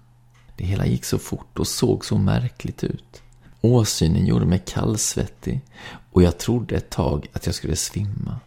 Det 0.55 0.65
hela 0.65 0.85
gick 0.85 1.05
så 1.05 1.17
fort 1.17 1.59
och 1.59 1.67
såg 1.67 2.05
så 2.05 2.17
märkligt 2.17 2.83
ut. 2.83 3.21
Åsynen 3.61 4.25
gjorde 4.25 4.45
mig 4.45 4.63
kallsvettig 4.65 5.61
och 6.11 6.23
jag 6.23 6.37
trodde 6.37 6.75
ett 6.75 6.89
tag 6.89 7.27
att 7.33 7.45
jag 7.45 7.55
skulle 7.55 7.75
svimma. 7.75 8.39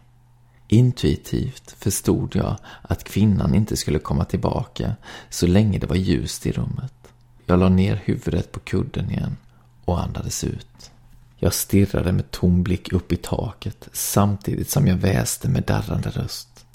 Intuitivt 0.67 1.75
förstod 1.79 2.35
jag 2.35 2.57
att 2.81 3.03
kvinnan 3.03 3.55
inte 3.55 3.77
skulle 3.77 3.99
komma 3.99 4.25
tillbaka 4.25 4.95
så 5.29 5.47
länge 5.47 5.79
det 5.79 5.87
var 5.87 5.95
ljust 5.95 6.45
i 6.45 6.51
rummet. 6.51 7.02
Jag 7.45 7.59
la 7.59 7.69
ner 7.69 8.01
huvudet 8.05 8.51
på 8.51 8.59
kudden 8.59 9.11
igen 9.11 9.37
och 9.85 10.03
andades 10.03 10.43
ut. 10.43 10.91
Jag 11.37 11.53
stirrade 11.53 12.11
med 12.11 12.31
tom 12.31 12.63
blick 12.63 12.93
upp 12.93 13.11
i 13.11 13.15
taket 13.15 13.89
samtidigt 13.93 14.69
som 14.69 14.87
jag 14.87 14.95
väste 14.95 15.49
med 15.49 15.63
darrande 15.63 16.09
röst. 16.09 16.65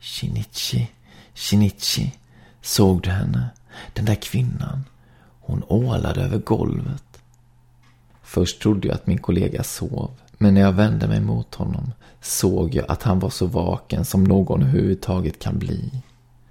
Shinichi, 0.00 0.90
Shinichi, 1.34 2.12
såg 2.62 3.02
du 3.02 3.10
henne? 3.10 3.48
Den 3.92 4.04
där 4.04 4.14
kvinnan. 4.14 4.84
Hon 5.40 5.62
ålade 5.68 6.22
över 6.22 6.38
golvet. 6.38 7.04
Först 8.22 8.62
trodde 8.62 8.88
jag 8.88 8.94
att 8.94 9.06
min 9.06 9.18
kollega 9.18 9.62
sov, 9.62 10.10
men 10.38 10.54
när 10.54 10.60
jag 10.60 10.72
vände 10.72 11.08
mig 11.08 11.20
mot 11.20 11.54
honom 11.54 11.92
såg 12.20 12.74
jag 12.74 12.84
att 12.88 13.02
han 13.02 13.18
var 13.18 13.30
så 13.30 13.46
vaken 13.46 14.04
som 14.04 14.24
någon 14.24 14.62
överhuvudtaget 14.62 15.38
kan 15.38 15.58
bli. 15.58 16.02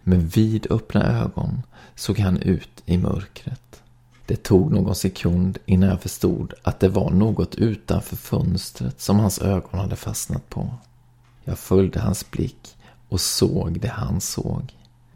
Med 0.07 0.31
vidöppna 0.31 1.03
ögon 1.03 1.61
såg 1.95 2.19
han 2.19 2.37
ut 2.37 2.83
i 2.85 2.97
mörkret. 2.97 3.81
Det 4.25 4.43
tog 4.43 4.71
någon 4.71 4.95
sekund 4.95 5.57
innan 5.65 5.89
jag 5.89 6.01
förstod 6.01 6.53
att 6.63 6.79
det 6.79 6.89
var 6.89 7.11
något 7.11 7.55
utanför 7.55 8.15
fönstret 8.15 9.01
som 9.01 9.19
hans 9.19 9.39
ögon 9.39 9.79
hade 9.79 9.95
fastnat 9.95 10.49
på. 10.49 10.69
Jag 11.43 11.59
följde 11.59 11.99
hans 11.99 12.31
blick 12.31 12.77
och 13.09 13.21
såg 13.21 13.79
det 13.79 13.87
han 13.87 14.21
såg. 14.21 14.73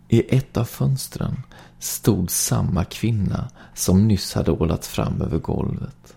I 0.08 0.36
ett 0.36 0.58
av 0.58 0.66
fönstren 0.66 1.44
stod 1.80 2.32
samma 2.32 2.84
kvinna 2.84 3.50
som 3.74 4.08
nyss 4.08 4.34
hade 4.34 4.52
ålat 4.52 4.86
fram 4.86 5.22
över 5.22 5.38
golvet. 5.38 6.16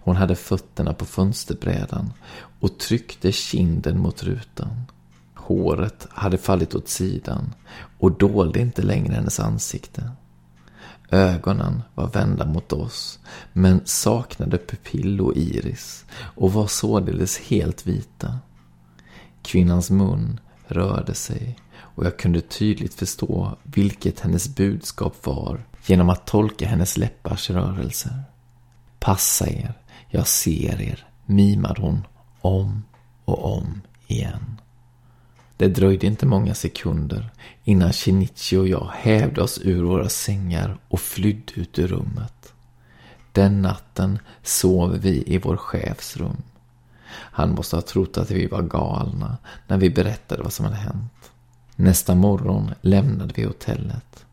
Hon 0.00 0.16
hade 0.16 0.36
fötterna 0.36 0.94
på 0.94 1.04
fönsterbrädan 1.04 2.12
och 2.60 2.78
tryckte 2.78 3.32
kinden 3.32 3.98
mot 4.00 4.22
rutan. 4.22 4.84
Håret 5.44 6.06
hade 6.10 6.38
fallit 6.38 6.74
åt 6.74 6.88
sidan 6.88 7.54
och 7.98 8.18
dolde 8.18 8.60
inte 8.60 8.82
längre 8.82 9.14
hennes 9.14 9.40
ansikte. 9.40 10.10
Ögonen 11.10 11.82
var 11.94 12.08
vända 12.08 12.46
mot 12.46 12.72
oss, 12.72 13.18
men 13.52 13.80
saknade 13.84 14.58
pupill 14.58 15.20
och 15.20 15.36
iris 15.36 16.04
och 16.14 16.52
var 16.52 16.66
således 16.66 17.38
helt 17.38 17.86
vita. 17.86 18.38
Kvinnans 19.42 19.90
mun 19.90 20.40
rörde 20.66 21.14
sig 21.14 21.58
och 21.76 22.06
jag 22.06 22.18
kunde 22.18 22.40
tydligt 22.40 22.94
förstå 22.94 23.56
vilket 23.62 24.20
hennes 24.20 24.56
budskap 24.56 25.26
var 25.26 25.64
genom 25.86 26.10
att 26.10 26.26
tolka 26.26 26.66
hennes 26.66 26.96
läppars 26.96 27.50
rörelser. 27.50 28.22
Passa 28.98 29.48
er, 29.48 29.74
jag 30.08 30.26
ser 30.26 30.82
er, 30.82 31.06
mimade 31.26 31.82
hon 31.82 32.06
om 32.40 32.82
och 33.24 33.56
om 33.56 33.80
igen. 34.06 34.53
Det 35.56 35.68
dröjde 35.68 36.06
inte 36.06 36.26
många 36.26 36.54
sekunder 36.54 37.30
innan 37.64 37.92
Shinichi 37.92 38.56
och 38.56 38.68
jag 38.68 38.90
hävde 38.94 39.42
oss 39.42 39.60
ur 39.62 39.82
våra 39.82 40.08
sängar 40.08 40.78
och 40.88 41.00
flydde 41.00 41.52
ut 41.54 41.78
ur 41.78 41.86
rummet. 41.86 42.52
Den 43.32 43.62
natten 43.62 44.18
sov 44.42 44.98
vi 44.98 45.24
i 45.26 45.38
vår 45.38 45.56
chefs 45.56 46.16
rum. 46.16 46.42
Han 47.10 47.54
måste 47.54 47.76
ha 47.76 47.82
trott 47.82 48.18
att 48.18 48.30
vi 48.30 48.46
var 48.46 48.62
galna 48.62 49.36
när 49.66 49.76
vi 49.76 49.90
berättade 49.90 50.42
vad 50.42 50.52
som 50.52 50.64
hade 50.64 50.76
hänt. 50.76 51.30
Nästa 51.76 52.14
morgon 52.14 52.74
lämnade 52.80 53.32
vi 53.36 53.44
hotellet. 53.44 54.26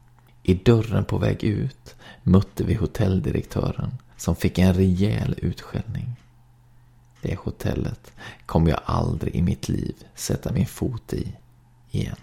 I 0.43 0.53
dörren 0.53 1.05
på 1.05 1.17
väg 1.17 1.43
ut 1.43 1.95
mötte 2.23 2.63
vi 2.63 2.73
hotelldirektören 2.73 3.91
som 4.17 4.36
fick 4.36 4.57
en 4.57 4.73
rejäl 4.73 5.36
utskällning. 5.38 6.15
Det 7.21 7.36
hotellet 7.39 8.12
kommer 8.45 8.69
jag 8.69 8.79
aldrig 8.86 9.36
i 9.36 9.41
mitt 9.41 9.69
liv 9.69 9.95
sätta 10.15 10.51
min 10.51 10.65
fot 10.65 11.13
i 11.13 11.34
igen. 11.91 12.15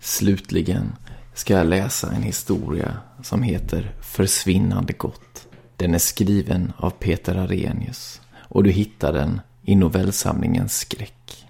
Slutligen 0.00 0.96
ska 1.34 1.54
jag 1.54 1.66
läsa 1.66 2.12
en 2.12 2.22
historia 2.22 2.96
som 3.22 3.42
heter 3.42 3.94
Försvinnande 4.02 4.92
gott. 4.92 5.48
Den 5.76 5.94
är 5.94 5.98
skriven 5.98 6.72
av 6.76 6.90
Peter 6.90 7.36
Arrhenius 7.36 8.20
och 8.34 8.64
du 8.64 8.70
hittar 8.70 9.12
den 9.12 9.40
i 9.62 9.76
novellsamlingen 9.76 10.68
Skräck. 10.68 11.46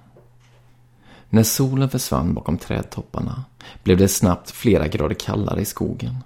När 1.31 1.43
solen 1.43 1.91
försvann 1.91 2.35
bakom 2.35 2.59
trädtopparna 2.59 3.45
blev 3.83 3.99
det 3.99 4.09
snabbt 4.09 4.51
flera 4.51 4.89
grader 4.89 5.15
kallare 5.15 5.61
i 5.61 5.65
skogen. 5.65 6.17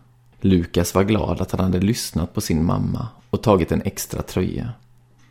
Lukas 0.45 0.95
var 0.95 1.05
glad 1.05 1.41
att 1.41 1.51
han 1.51 1.61
hade 1.61 1.81
lyssnat 1.81 2.35
på 2.35 2.41
sin 2.41 2.65
mamma 2.65 3.09
och 3.31 3.43
tagit 3.43 3.73
en 3.73 3.83
extra 3.83 4.23
tröja. 4.23 4.73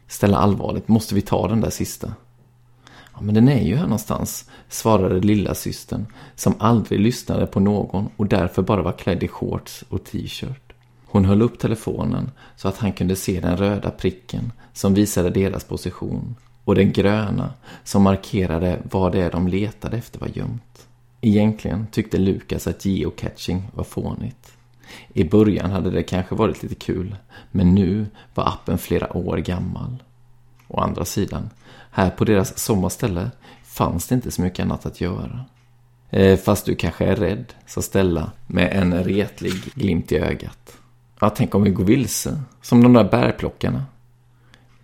Ställa 0.07 0.37
allvarligt, 0.37 0.87
måste 0.87 1.15
vi 1.15 1.21
ta 1.21 1.47
den 1.47 1.61
där 1.61 1.69
sista? 1.69 2.13
Ja, 3.13 3.21
men 3.21 3.35
den 3.35 3.49
är 3.49 3.63
ju 3.63 3.75
här 3.75 3.83
någonstans, 3.83 4.49
svarade 4.69 5.19
lilla 5.19 5.55
systern 5.55 6.05
som 6.35 6.53
aldrig 6.59 6.99
lyssnade 6.99 7.47
på 7.47 7.59
någon 7.59 8.09
och 8.17 8.27
därför 8.27 8.61
bara 8.61 8.81
var 8.81 8.91
klädd 8.91 9.23
i 9.23 9.27
shorts 9.27 9.83
och 9.89 10.03
t-shirt. 10.03 10.73
Hon 11.05 11.25
höll 11.25 11.41
upp 11.41 11.59
telefonen 11.59 12.31
så 12.55 12.67
att 12.67 12.77
han 12.77 12.93
kunde 12.93 13.15
se 13.15 13.39
den 13.39 13.57
röda 13.57 13.91
pricken 13.91 14.51
som 14.73 14.93
visade 14.93 15.29
deras 15.29 15.63
position 15.63 16.35
och 16.63 16.75
den 16.75 16.91
gröna 16.91 17.53
som 17.83 18.03
markerade 18.03 18.79
vad 18.91 19.11
det 19.11 19.21
är 19.21 19.31
de 19.31 19.47
letade 19.47 19.97
efter 19.97 20.19
var 20.19 20.29
gömt. 20.33 20.87
Egentligen 21.21 21.87
tyckte 21.91 22.17
Lukas 22.17 22.67
att 22.67 22.85
geocaching 22.85 23.63
var 23.73 23.83
fånigt. 23.83 24.51
I 25.13 25.23
början 25.23 25.71
hade 25.71 25.91
det 25.91 26.03
kanske 26.03 26.35
varit 26.35 26.63
lite 26.63 26.75
kul, 26.75 27.15
men 27.51 27.75
nu 27.75 28.05
var 28.33 28.47
appen 28.47 28.77
flera 28.77 29.17
år 29.17 29.37
gammal. 29.37 30.03
Å 30.67 30.79
andra 30.79 31.05
sidan, 31.05 31.49
här 31.91 32.09
på 32.09 32.25
deras 32.25 32.57
sommarställe 32.59 33.31
fanns 33.63 34.07
det 34.07 34.15
inte 34.15 34.31
så 34.31 34.41
mycket 34.41 34.65
annat 34.65 34.85
att 34.85 35.01
göra. 35.01 35.45
Eh, 36.09 36.39
fast 36.39 36.65
du 36.65 36.75
kanske 36.75 37.05
är 37.05 37.15
rädd, 37.15 37.53
sa 37.65 37.81
Stella 37.81 38.31
med 38.47 38.73
en 38.73 39.03
retlig 39.03 39.53
glimt 39.75 40.11
i 40.11 40.17
ögat. 40.17 40.77
Ja, 41.19 41.29
tänk 41.29 41.55
om 41.55 41.63
vi 41.63 41.69
går 41.69 41.83
vilse, 41.83 42.41
som 42.61 42.83
de 42.83 42.93
där 42.93 43.03
bärplockarna. 43.03 43.85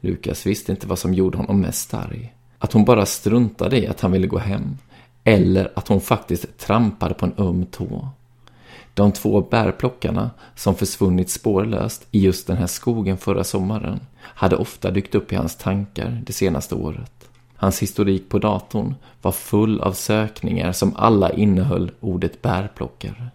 Lukas 0.01 0.45
visste 0.45 0.71
inte 0.71 0.87
vad 0.87 0.99
som 0.99 1.13
gjorde 1.13 1.37
honom 1.37 1.61
mest 1.61 1.93
arg. 1.93 2.33
Att 2.59 2.73
hon 2.73 2.85
bara 2.85 3.05
struntade 3.05 3.79
i 3.79 3.87
att 3.87 4.01
han 4.01 4.11
ville 4.11 4.27
gå 4.27 4.37
hem. 4.37 4.77
Eller 5.23 5.71
att 5.75 5.87
hon 5.87 6.01
faktiskt 6.01 6.57
trampade 6.57 7.13
på 7.13 7.25
en 7.25 7.33
öm 7.37 7.65
tå. 7.65 8.09
De 8.97 9.11
två 9.11 9.41
bärplockarna 9.41 10.29
som 10.55 10.75
försvunnit 10.75 11.29
spårlöst 11.29 12.07
i 12.11 12.19
just 12.19 12.47
den 12.47 12.57
här 12.57 12.67
skogen 12.67 13.17
förra 13.17 13.43
sommaren 13.43 13.99
hade 14.19 14.55
ofta 14.55 14.91
dykt 14.91 15.15
upp 15.15 15.33
i 15.33 15.35
hans 15.35 15.55
tankar 15.55 16.23
det 16.25 16.33
senaste 16.33 16.75
året. 16.75 17.29
Hans 17.55 17.81
historik 17.81 18.29
på 18.29 18.39
datorn 18.39 18.95
var 19.21 19.31
full 19.31 19.81
av 19.81 19.93
sökningar 19.93 20.71
som 20.71 20.95
alla 20.95 21.31
innehöll 21.31 21.91
ordet 21.99 22.41
bärplockare. 22.41 23.29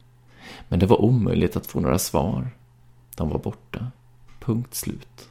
Men 0.68 0.78
det 0.78 0.86
var 0.86 1.02
omöjligt 1.02 1.56
att 1.56 1.66
få 1.66 1.80
några 1.80 1.98
svar. 1.98 2.50
De 3.16 3.28
var 3.28 3.38
borta. 3.38 3.86
Punkt 4.40 4.74
slut. 4.74 5.28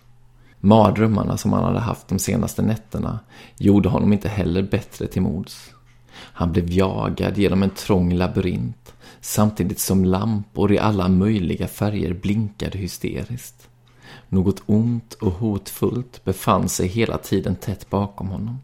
Mardrömmarna 0.60 1.38
som 1.38 1.54
han 1.54 1.63
hade 1.63 1.80
haft 1.80 2.08
de 2.08 2.20
senaste 2.20 2.62
nätterna 2.62 3.20
gjorde 3.58 3.89
honom 3.89 4.13
inte 4.13 4.30
heller 4.30 4.63
bättre 4.63 5.08
till 5.08 5.22
mods. 5.22 5.70
Han 6.13 6.52
blev 6.52 6.70
jagad 6.70 7.38
genom 7.38 7.63
en 7.63 7.70
trång 7.70 8.13
labyrint 8.13 8.94
samtidigt 9.22 9.80
som 9.80 10.06
lampor 10.06 10.72
i 10.72 10.80
alla 10.80 11.08
möjliga 11.08 11.68
färger 11.68 12.14
blinkade 12.14 12.78
hysteriskt. 12.78 13.68
Något 14.30 14.64
ont 14.66 15.14
och 15.14 15.32
hotfullt 15.32 16.24
befann 16.24 16.70
sig 16.70 16.88
hela 16.88 17.18
tiden 17.18 17.56
tätt 17.56 17.90
bakom 17.90 18.28
honom, 18.28 18.60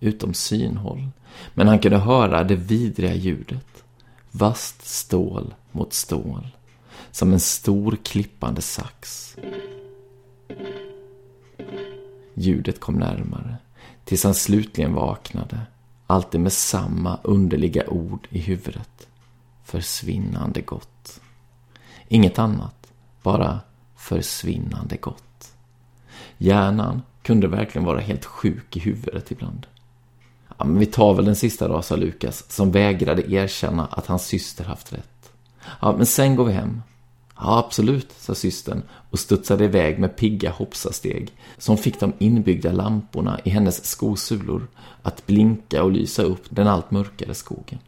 utom 0.00 0.34
synhåll, 0.34 1.08
men 1.54 1.68
han 1.68 1.78
kunde 1.78 1.98
höra 1.98 2.44
det 2.44 2.56
vidriga 2.56 3.14
ljudet. 3.14 3.84
Vast 4.30 4.86
stål 4.86 5.54
mot 5.72 5.92
stål, 5.92 6.48
som 7.10 7.32
en 7.32 7.40
stor 7.40 7.98
klippande 8.02 8.62
sax. 8.62 9.36
Ljudet 12.34 12.80
kom 12.80 12.94
närmare, 12.94 13.56
tills 14.04 14.24
han 14.24 14.34
slutligen 14.34 14.94
vaknade, 14.94 15.60
alltid 16.06 16.40
med 16.40 16.52
samma 16.52 17.18
underliga 17.22 17.88
ord 17.88 18.28
i 18.30 18.38
huvudet. 18.38 19.08
Försvinnande 19.72 20.60
gott. 20.60 21.20
Inget 22.08 22.38
annat, 22.38 22.92
bara 23.22 23.60
försvinnande 23.96 24.96
gott. 24.96 25.52
Hjärnan 26.38 27.02
kunde 27.22 27.48
verkligen 27.48 27.84
vara 27.84 28.00
helt 28.00 28.24
sjuk 28.24 28.76
i 28.76 28.80
huvudet 28.80 29.30
ibland. 29.30 29.66
Ja, 30.58 30.64
men 30.64 30.78
vi 30.78 30.86
tar 30.86 31.14
väl 31.14 31.24
den 31.24 31.36
sista 31.36 31.68
då, 31.68 31.82
sa 31.82 31.96
Lukas, 31.96 32.50
som 32.50 32.70
vägrade 32.72 33.32
erkänna 33.32 33.86
att 33.86 34.06
hans 34.06 34.26
syster 34.26 34.64
haft 34.64 34.92
rätt. 34.92 35.32
Ja, 35.80 35.94
men 35.96 36.06
sen 36.06 36.36
går 36.36 36.44
vi 36.44 36.52
hem. 36.52 36.82
Ja, 37.36 37.58
absolut, 37.58 38.12
sa 38.18 38.34
systern 38.34 38.82
och 39.10 39.18
studsade 39.18 39.64
iväg 39.64 39.98
med 39.98 40.16
pigga 40.16 40.50
hoppsasteg 40.50 41.32
som 41.58 41.76
fick 41.76 42.00
de 42.00 42.12
inbyggda 42.18 42.72
lamporna 42.72 43.40
i 43.44 43.50
hennes 43.50 43.84
skosulor 43.84 44.68
att 45.02 45.26
blinka 45.26 45.82
och 45.82 45.92
lysa 45.92 46.22
upp 46.22 46.44
den 46.48 46.66
allt 46.66 46.90
mörkare 46.90 47.34
skogen. 47.34 47.78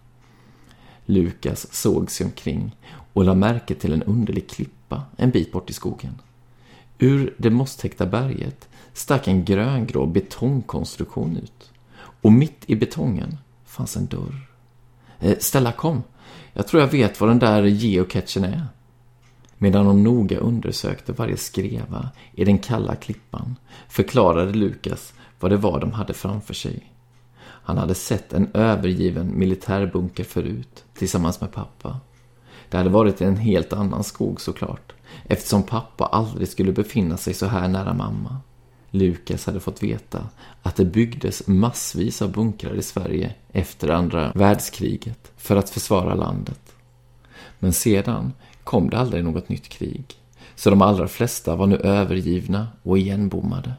Lukas 1.06 1.74
såg 1.74 2.10
sig 2.10 2.26
omkring 2.26 2.76
och 3.12 3.24
la 3.24 3.34
märke 3.34 3.74
till 3.74 3.92
en 3.92 4.02
underlig 4.02 4.48
klippa 4.48 5.02
en 5.16 5.30
bit 5.30 5.52
bort 5.52 5.70
i 5.70 5.72
skogen. 5.72 6.20
Ur 6.98 7.34
det 7.38 7.50
mosstäckta 7.50 8.06
berget 8.06 8.68
stack 8.92 9.28
en 9.28 9.44
gröngrå 9.44 10.06
betongkonstruktion 10.06 11.36
ut. 11.36 11.70
Och 11.96 12.32
mitt 12.32 12.64
i 12.66 12.76
betongen 12.76 13.38
fanns 13.64 13.96
en 13.96 14.06
dörr. 14.06 14.46
Eh, 15.20 15.38
Stella, 15.38 15.72
kom. 15.72 16.02
Jag 16.52 16.66
tror 16.66 16.82
jag 16.82 16.88
vet 16.88 17.20
vad 17.20 17.30
den 17.30 17.38
där 17.38 17.62
geocachen 17.62 18.44
är. 18.44 18.66
Medan 19.58 19.86
de 19.86 20.02
noga 20.02 20.38
undersökte 20.38 21.12
varje 21.12 21.36
skreva 21.36 22.08
i 22.32 22.44
den 22.44 22.58
kalla 22.58 22.96
klippan 22.96 23.56
förklarade 23.88 24.52
Lukas 24.52 25.14
vad 25.40 25.50
det 25.50 25.56
var 25.56 25.80
de 25.80 25.92
hade 25.92 26.14
framför 26.14 26.54
sig. 26.54 26.93
Han 27.64 27.78
hade 27.78 27.94
sett 27.94 28.32
en 28.32 28.50
övergiven 28.54 29.38
militärbunker 29.38 30.24
förut, 30.24 30.84
tillsammans 30.94 31.40
med 31.40 31.52
pappa. 31.52 32.00
Det 32.68 32.76
hade 32.76 32.90
varit 32.90 33.20
en 33.20 33.36
helt 33.36 33.72
annan 33.72 34.04
skog 34.04 34.40
såklart, 34.40 34.92
eftersom 35.24 35.62
pappa 35.62 36.06
aldrig 36.06 36.48
skulle 36.48 36.72
befinna 36.72 37.16
sig 37.16 37.34
så 37.34 37.46
här 37.46 37.68
nära 37.68 37.94
mamma. 37.94 38.36
Lukas 38.90 39.46
hade 39.46 39.60
fått 39.60 39.82
veta 39.82 40.28
att 40.62 40.76
det 40.76 40.84
byggdes 40.84 41.46
massvis 41.46 42.22
av 42.22 42.32
bunkrar 42.32 42.74
i 42.74 42.82
Sverige 42.82 43.34
efter 43.52 43.88
andra 43.88 44.32
världskriget 44.34 45.32
för 45.36 45.56
att 45.56 45.70
försvara 45.70 46.14
landet. 46.14 46.60
Men 47.58 47.72
sedan 47.72 48.32
kom 48.64 48.90
det 48.90 48.98
aldrig 48.98 49.24
något 49.24 49.48
nytt 49.48 49.68
krig, 49.68 50.04
så 50.54 50.70
de 50.70 50.82
allra 50.82 51.08
flesta 51.08 51.56
var 51.56 51.66
nu 51.66 51.76
övergivna 51.76 52.68
och 52.82 52.98
igenbommade. 52.98 53.72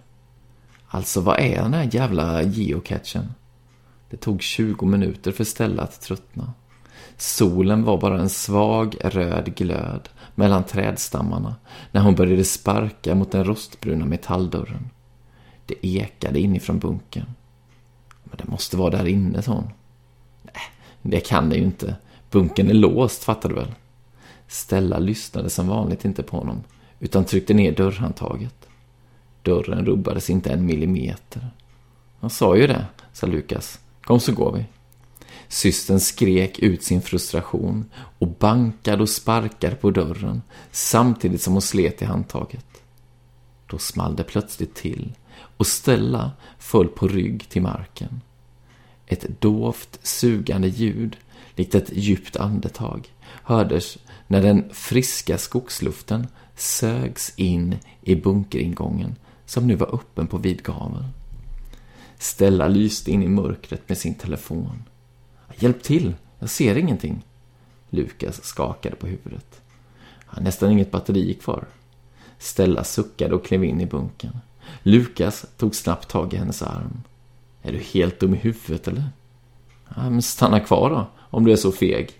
Alltså, 0.87 1.21
vad 1.21 1.39
är 1.39 1.61
den 1.61 1.73
här 1.73 1.89
jävla 1.91 2.43
geocachen? 2.43 3.27
Det 4.09 4.17
tog 4.17 4.41
20 4.41 4.85
minuter 4.85 5.31
för 5.31 5.43
Stella 5.43 5.83
att 5.83 6.01
tröttna. 6.01 6.53
Solen 7.17 7.83
var 7.83 7.97
bara 7.97 8.19
en 8.19 8.29
svag 8.29 8.95
röd 9.01 9.55
glöd 9.55 10.09
mellan 10.35 10.63
trädstammarna 10.63 11.55
när 11.91 12.01
hon 12.01 12.15
började 12.15 12.43
sparka 12.43 13.15
mot 13.15 13.31
den 13.31 13.43
rostbruna 13.45 14.05
metalldörren. 14.05 14.89
Det 15.65 15.85
ekade 15.85 16.39
inifrån 16.39 16.79
bunkern. 16.79 17.25
Men 18.23 18.37
det 18.37 18.47
måste 18.47 18.77
vara 18.77 18.89
där 18.89 19.07
inne, 19.07 19.41
sa 19.41 19.51
hon. 19.51 19.69
Nej, 20.43 20.63
det 21.01 21.19
kan 21.19 21.49
det 21.49 21.55
ju 21.55 21.63
inte. 21.63 21.95
Bunkern 22.31 22.69
är 22.69 22.73
låst, 22.73 23.23
fattar 23.23 23.49
du 23.49 23.55
väl? 23.55 23.73
Stella 24.47 24.99
lyssnade 24.99 25.49
som 25.49 25.67
vanligt 25.67 26.05
inte 26.05 26.23
på 26.23 26.37
honom, 26.37 26.63
utan 26.99 27.25
tryckte 27.25 27.53
ner 27.53 27.71
dörrhandtaget. 27.71 28.69
Dörren 29.41 29.85
rubbades 29.85 30.29
inte 30.29 30.49
en 30.49 30.65
millimeter. 30.65 31.49
Jag 32.19 32.31
sa 32.31 32.55
ju 32.57 32.67
det, 32.67 32.85
sa 33.13 33.27
Lukas. 33.27 33.79
Kom 34.05 34.19
så 34.19 34.31
går 34.31 34.51
vi. 34.51 34.65
Systern 35.47 35.99
skrek 35.99 36.59
ut 36.59 36.83
sin 36.83 37.01
frustration 37.01 37.85
och 37.95 38.27
bankade 38.27 39.01
och 39.01 39.09
sparkade 39.09 39.75
på 39.75 39.91
dörren 39.91 40.41
samtidigt 40.71 41.41
som 41.41 41.53
hon 41.53 41.61
slet 41.61 42.01
i 42.01 42.05
handtaget. 42.05 42.65
Då 43.67 43.77
small 43.77 44.15
det 44.15 44.23
plötsligt 44.23 44.75
till 44.75 45.13
och 45.57 45.67
Stella 45.67 46.31
föll 46.59 46.87
på 46.87 47.07
rygg 47.07 47.49
till 47.49 47.61
marken. 47.61 48.21
Ett 49.07 49.41
dovt, 49.41 49.99
sugande 50.03 50.67
ljud, 50.67 51.17
likt 51.55 51.75
ett 51.75 51.89
djupt 51.93 52.35
andetag, 52.35 53.13
hördes 53.43 53.97
när 54.27 54.41
den 54.41 54.69
friska 54.73 55.37
skogsluften 55.37 56.27
sögs 56.55 57.33
in 57.35 57.77
i 58.01 58.15
bunkeringången 58.15 59.15
som 59.45 59.67
nu 59.67 59.75
var 59.75 59.95
öppen 59.95 60.27
på 60.27 60.37
vid 60.37 60.63
gavel. 60.63 61.03
Stella 62.25 62.67
lyste 62.67 63.11
in 63.11 63.23
i 63.23 63.27
mörkret 63.27 63.89
med 63.89 63.97
sin 63.97 64.15
telefon. 64.15 64.83
Hjälp 65.55 65.83
till, 65.83 66.13
jag 66.39 66.49
ser 66.49 66.77
ingenting. 66.77 67.25
Lukas 67.89 68.43
skakade 68.43 68.95
på 68.95 69.07
huvudet. 69.07 69.61
Han 70.25 70.43
nästan 70.43 70.71
inget 70.71 70.91
batteri 70.91 71.33
kvar. 71.33 71.65
Stella 72.37 72.83
suckade 72.83 73.35
och 73.35 73.45
klev 73.45 73.63
in 73.63 73.81
i 73.81 73.85
bunkern. 73.85 74.37
Lukas 74.83 75.45
tog 75.57 75.75
snabbt 75.75 76.09
tag 76.09 76.33
i 76.33 76.37
hennes 76.37 76.61
arm. 76.61 77.03
Är 77.61 77.71
du 77.71 77.79
helt 77.79 78.19
dum 78.19 78.35
i 78.35 78.37
huvudet 78.37 78.87
eller? 78.87 79.09
Ja, 79.95 80.09
men 80.09 80.21
stanna 80.21 80.59
kvar 80.59 80.89
då, 80.89 81.07
om 81.19 81.45
du 81.45 81.51
är 81.51 81.55
så 81.55 81.71
feg. 81.71 82.11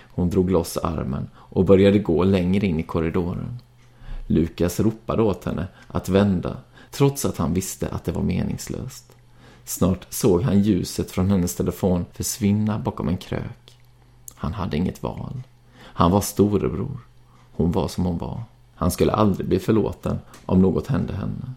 Hon 0.00 0.30
drog 0.30 0.50
loss 0.50 0.76
armen 0.76 1.28
och 1.34 1.64
började 1.64 1.98
gå 1.98 2.24
längre 2.24 2.66
in 2.66 2.80
i 2.80 2.82
korridoren. 2.82 3.58
Lukas 4.26 4.80
ropade 4.80 5.22
åt 5.22 5.44
henne 5.44 5.66
att 5.86 6.08
vända, 6.08 6.56
trots 6.90 7.24
att 7.24 7.36
han 7.36 7.54
visste 7.54 7.88
att 7.88 8.04
det 8.04 8.12
var 8.12 8.22
meningslöst. 8.22 9.13
Snart 9.64 10.06
såg 10.10 10.42
han 10.42 10.62
ljuset 10.62 11.10
från 11.10 11.30
hennes 11.30 11.54
telefon 11.54 12.04
försvinna 12.12 12.78
bakom 12.78 13.08
en 13.08 13.16
krök. 13.16 13.78
Han 14.34 14.52
hade 14.52 14.76
inget 14.76 15.02
val. 15.02 15.42
Han 15.76 16.10
var 16.10 16.20
storebror. 16.20 16.98
Hon 17.52 17.72
var 17.72 17.88
som 17.88 18.04
hon 18.04 18.18
var. 18.18 18.42
Han 18.74 18.90
skulle 18.90 19.12
aldrig 19.12 19.48
bli 19.48 19.58
förlåten 19.58 20.18
om 20.46 20.62
något 20.62 20.86
hände 20.86 21.12
henne. 21.12 21.52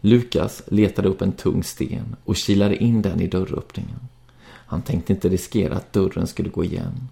Lukas 0.00 0.62
letade 0.66 1.08
upp 1.08 1.22
en 1.22 1.32
tung 1.32 1.64
sten 1.64 2.16
och 2.24 2.36
kilade 2.36 2.76
in 2.76 3.02
den 3.02 3.20
i 3.20 3.26
dörröppningen. 3.26 4.00
Han 4.44 4.82
tänkte 4.82 5.12
inte 5.12 5.28
riskera 5.28 5.76
att 5.76 5.92
dörren 5.92 6.26
skulle 6.26 6.48
gå 6.48 6.64
igen. 6.64 7.08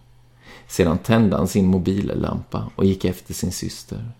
Sedan 0.68 0.98
tände 0.98 1.36
han 1.36 1.48
sin 1.48 1.66
mobillampa 1.66 2.70
och 2.76 2.84
gick 2.84 3.04
efter 3.04 3.34
sin 3.34 3.52
syster. 3.52 4.10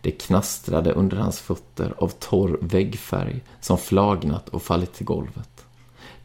Det 0.00 0.10
knastrade 0.10 0.92
under 0.92 1.16
hans 1.16 1.40
fötter 1.40 1.94
av 1.98 2.08
torr 2.08 2.58
väggfärg 2.60 3.40
som 3.60 3.78
flagnat 3.78 4.48
och 4.48 4.62
fallit 4.62 4.94
till 4.94 5.06
golvet. 5.06 5.64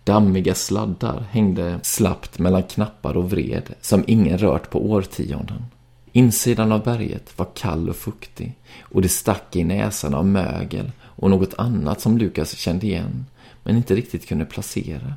Dammiga 0.04 0.56
sladdar 0.56 1.26
hängde 1.30 1.80
slappt 1.84 2.40
mellan 2.40 2.64
knappar 2.64 3.18
och 3.18 3.30
vred 3.30 3.74
som 3.82 4.04
ingen 4.08 4.38
rört 4.38 4.70
på 4.70 4.92
årtionden. 4.92 5.66
Insidan 6.12 6.72
av 6.72 6.84
berget 6.84 7.38
var 7.38 7.48
kall 7.56 7.90
och 7.90 7.96
fuktig 7.96 8.56
och 8.82 9.02
det 9.02 9.10
stack 9.10 9.56
i 9.56 9.64
näsan 9.64 10.14
av 10.14 10.26
mögel 10.26 10.92
och 11.02 11.30
något 11.30 11.54
annat 11.54 12.02
som 12.02 12.18
Lukas 12.18 12.58
kände 12.58 12.86
igen 12.86 13.26
men 13.64 13.78
inte 13.78 13.96
riktigt 13.96 14.28
kunde 14.28 14.46
placera. 14.46 15.14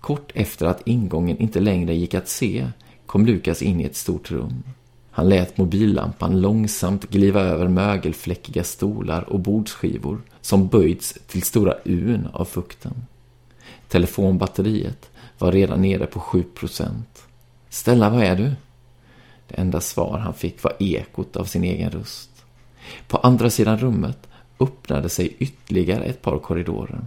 Kort 0.00 0.32
efter 0.34 0.66
att 0.66 0.86
ingången 0.86 1.38
inte 1.38 1.60
längre 1.60 1.94
gick 1.94 2.14
att 2.14 2.28
se 2.28 2.68
kom 3.06 3.26
Lukas 3.26 3.62
in 3.62 3.80
i 3.80 3.84
ett 3.84 3.96
stort 3.96 4.30
rum. 4.30 4.62
Han 5.10 5.28
lät 5.28 5.58
mobillampan 5.58 6.40
långsamt 6.40 7.10
gliva 7.10 7.40
över 7.40 7.68
mögelfläckiga 7.68 8.64
stolar 8.64 9.22
och 9.22 9.40
bordsskivor 9.40 10.22
som 10.40 10.68
böjts 10.68 11.18
till 11.26 11.42
stora 11.42 11.74
un 11.84 12.28
av 12.32 12.44
fukten. 12.44 12.94
Telefonbatteriet 13.88 15.10
var 15.38 15.52
redan 15.52 15.82
nere 15.82 16.06
på 16.06 16.20
7 16.20 16.42
procent. 16.42 17.22
Stella, 17.68 18.10
var 18.10 18.22
är 18.22 18.36
du? 18.36 18.52
Det 19.48 19.54
enda 19.54 19.80
svar 19.80 20.18
han 20.18 20.34
fick 20.34 20.62
var 20.62 20.76
ekot 20.78 21.36
av 21.36 21.44
sin 21.44 21.64
egen 21.64 21.90
röst. 21.90 22.30
På 23.08 23.16
andra 23.16 23.50
sidan 23.50 23.78
rummet 23.78 24.28
öppnade 24.60 25.08
sig 25.08 25.36
ytterligare 25.38 26.04
ett 26.04 26.22
par 26.22 26.38
korridorer. 26.38 27.00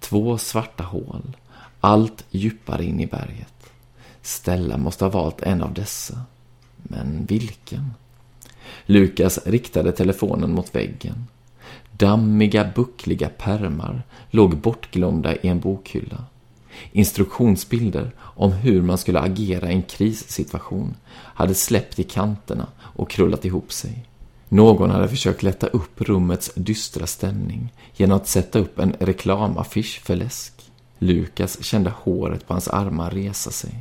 Två 0.00 0.38
svarta 0.38 0.84
hål, 0.84 1.36
allt 1.80 2.24
djupare 2.30 2.84
in 2.84 3.00
i 3.00 3.06
berget. 3.06 3.70
Stella 4.22 4.76
måste 4.76 5.04
ha 5.04 5.10
valt 5.10 5.42
en 5.42 5.62
av 5.62 5.74
dessa. 5.74 6.20
Men 6.88 7.26
vilken? 7.26 7.94
Lukas 8.86 9.38
riktade 9.46 9.92
telefonen 9.92 10.54
mot 10.54 10.74
väggen. 10.74 11.26
Dammiga, 11.92 12.70
buckliga 12.74 13.28
pärmar 13.28 14.02
låg 14.30 14.56
bortglömda 14.56 15.36
i 15.36 15.48
en 15.48 15.60
bokhylla. 15.60 16.24
Instruktionsbilder 16.92 18.10
om 18.20 18.52
hur 18.52 18.82
man 18.82 18.98
skulle 18.98 19.20
agera 19.20 19.70
i 19.70 19.74
en 19.74 19.82
krissituation 19.82 20.94
hade 21.12 21.54
släppt 21.54 21.98
i 21.98 22.02
kanterna 22.02 22.66
och 22.78 23.10
krullat 23.10 23.44
ihop 23.44 23.72
sig. 23.72 24.04
Någon 24.48 24.90
hade 24.90 25.08
försökt 25.08 25.42
lätta 25.42 25.66
upp 25.66 26.00
rummets 26.00 26.50
dystra 26.54 27.06
stämning 27.06 27.72
genom 27.96 28.16
att 28.16 28.28
sätta 28.28 28.58
upp 28.58 28.78
en 28.78 28.94
reklamaffisch 29.00 30.00
för 30.04 30.16
läsk. 30.16 30.52
Lukas 30.98 31.64
kände 31.64 31.90
håret 31.90 32.46
på 32.46 32.54
hans 32.54 32.68
armar 32.68 33.10
resa 33.10 33.50
sig. 33.50 33.74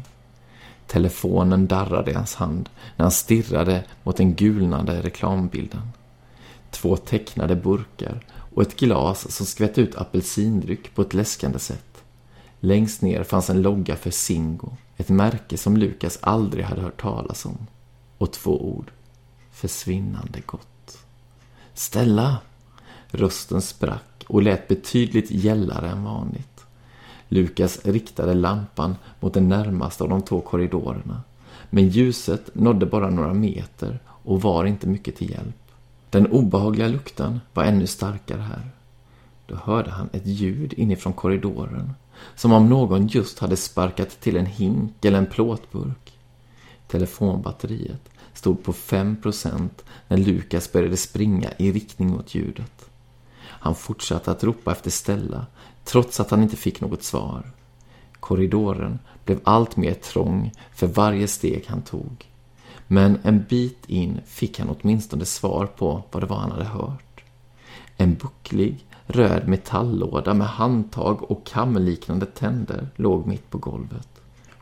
Telefonen 0.87 1.67
darrade 1.67 2.11
i 2.11 2.13
hans 2.13 2.35
hand 2.35 2.69
när 2.95 3.03
han 3.03 3.11
stirrade 3.11 3.83
mot 4.03 4.17
den 4.17 4.35
gulnande 4.35 5.01
reklambilden. 5.01 5.89
Två 6.71 6.97
tecknade 6.97 7.55
burkar 7.55 8.25
och 8.55 8.61
ett 8.61 8.79
glas 8.79 9.31
som 9.31 9.45
skvätt 9.45 9.77
ut 9.77 9.95
apelsindryck 9.95 10.95
på 10.95 11.01
ett 11.01 11.13
läskande 11.13 11.59
sätt. 11.59 12.03
Längst 12.59 13.01
ner 13.01 13.23
fanns 13.23 13.49
en 13.49 13.61
logga 13.61 13.95
för 13.95 14.11
Singo, 14.11 14.69
ett 14.97 15.09
märke 15.09 15.57
som 15.57 15.77
Lukas 15.77 16.19
aldrig 16.21 16.65
hade 16.65 16.81
hört 16.81 17.01
talas 17.01 17.45
om. 17.45 17.67
Och 18.17 18.33
två 18.33 18.65
ord. 18.65 18.91
Försvinnande 19.51 20.41
gott. 20.45 20.97
Stella! 21.73 22.37
Rösten 23.07 23.61
sprack 23.61 24.25
och 24.27 24.41
lät 24.41 24.67
betydligt 24.67 25.31
gällare 25.31 25.89
än 25.89 26.03
vanligt. 26.03 26.54
Lukas 27.27 27.85
riktade 27.85 28.33
lampan 28.33 28.95
mot 29.19 29.33
den 29.33 29.49
närmaste 29.49 30.03
av 30.03 30.09
de 30.09 30.21
två 30.21 30.41
korridorerna 30.41 31.21
men 31.69 31.89
ljuset 31.89 32.49
nådde 32.55 32.85
bara 32.85 33.09
några 33.09 33.33
meter 33.33 33.99
och 34.07 34.41
var 34.41 34.65
inte 34.65 34.87
mycket 34.87 35.15
till 35.15 35.31
hjälp. 35.31 35.71
Den 36.09 36.27
obehagliga 36.27 36.87
lukten 36.87 37.39
var 37.53 37.63
ännu 37.63 37.87
starkare 37.87 38.41
här. 38.41 38.69
Då 39.47 39.55
hörde 39.55 39.91
han 39.91 40.09
ett 40.13 40.25
ljud 40.25 40.73
inifrån 40.73 41.13
korridoren, 41.13 41.93
som 42.35 42.51
om 42.51 42.69
någon 42.69 43.07
just 43.07 43.39
hade 43.39 43.57
sparkat 43.57 44.21
till 44.21 44.37
en 44.37 44.45
hink 44.45 45.05
eller 45.05 45.17
en 45.17 45.25
plåtburk. 45.25 46.13
Telefonbatteriet 46.87 48.09
stod 48.33 48.63
på 48.63 48.73
5% 48.73 49.69
när 50.07 50.17
Lukas 50.17 50.71
började 50.71 50.97
springa 50.97 51.49
i 51.57 51.71
riktning 51.71 52.09
mot 52.09 52.35
ljudet. 52.35 52.89
Han 53.39 53.75
fortsatte 53.75 54.31
att 54.31 54.43
ropa 54.43 54.71
efter 54.71 54.91
Stella, 54.91 55.45
trots 55.85 56.19
att 56.19 56.31
han 56.31 56.43
inte 56.43 56.57
fick 56.57 56.81
något 56.81 57.03
svar. 57.03 57.51
Korridoren 58.19 58.99
blev 59.25 59.39
allt 59.43 59.77
mer 59.77 59.93
trång 59.93 60.51
för 60.73 60.87
varje 60.87 61.27
steg 61.27 61.65
han 61.67 61.81
tog. 61.81 62.25
Men 62.87 63.19
en 63.23 63.43
bit 63.49 63.85
in 63.87 64.21
fick 64.25 64.59
han 64.59 64.69
åtminstone 64.69 65.25
svar 65.25 65.65
på 65.65 66.03
vad 66.11 66.23
det 66.23 66.27
var 66.27 66.37
han 66.37 66.51
hade 66.51 66.65
hört. 66.65 67.23
En 67.97 68.15
bucklig, 68.15 68.85
röd 69.07 69.47
metalllåda 69.47 70.33
med 70.33 70.47
handtag 70.47 71.31
och 71.31 71.45
kamliknande 71.45 72.25
tänder 72.25 72.87
låg 72.95 73.27
mitt 73.27 73.49
på 73.49 73.57
golvet. 73.57 74.07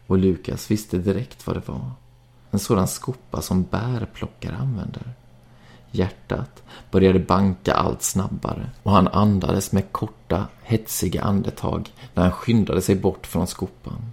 Och 0.07 0.17
Lukas 0.17 0.71
visste 0.71 0.97
direkt 0.97 1.47
vad 1.47 1.55
det 1.55 1.67
var. 1.67 1.91
En 2.51 2.59
sådan 2.59 2.87
skopa 2.87 3.41
som 3.41 3.63
bärplockare 3.63 4.55
använder. 4.55 5.13
Hjärtat 5.95 6.63
började 6.91 7.19
banka 7.19 7.73
allt 7.73 8.03
snabbare 8.03 8.69
och 8.83 8.91
han 8.91 9.07
andades 9.07 9.71
med 9.71 9.91
korta, 9.91 10.47
hetsiga 10.63 11.21
andetag 11.21 11.89
när 12.13 12.23
han 12.23 12.31
skyndade 12.31 12.81
sig 12.81 12.95
bort 12.95 13.27
från 13.27 13.47
skopan. 13.47 14.11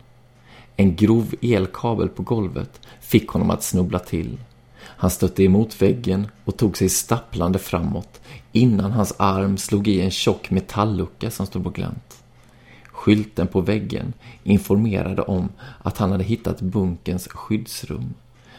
En 0.77 0.97
grov 0.97 1.35
elkabel 1.43 2.09
på 2.09 2.23
golvet 2.23 2.81
fick 3.01 3.29
honom 3.29 3.51
att 3.51 3.63
snubbla 3.63 3.99
till. 3.99 4.39
Han 4.83 5.11
stötte 5.11 5.43
emot 5.43 5.83
väggen 5.83 6.29
och 6.45 6.57
tog 6.57 6.77
sig 6.77 6.89
stapplande 6.89 7.59
framåt 7.59 8.21
innan 8.53 8.93
hans 8.93 9.15
arm 9.19 9.59
slog 9.59 9.89
i 9.89 10.01
en 10.01 10.11
tjock 10.11 10.51
metalllucka 10.51 11.31
som 11.31 11.47
stod 11.47 11.65
på 11.65 11.71
glänt. 11.71 12.23
Skylten 12.85 13.47
på 13.47 13.61
väggen 13.61 14.13
informerade 14.43 15.23
om 15.23 15.49
att 15.79 15.99
han 15.99 16.13
hade 16.13 16.25
hittat 16.25 16.61
bunkens 16.61 17.29
skyddsrum. 17.29 18.15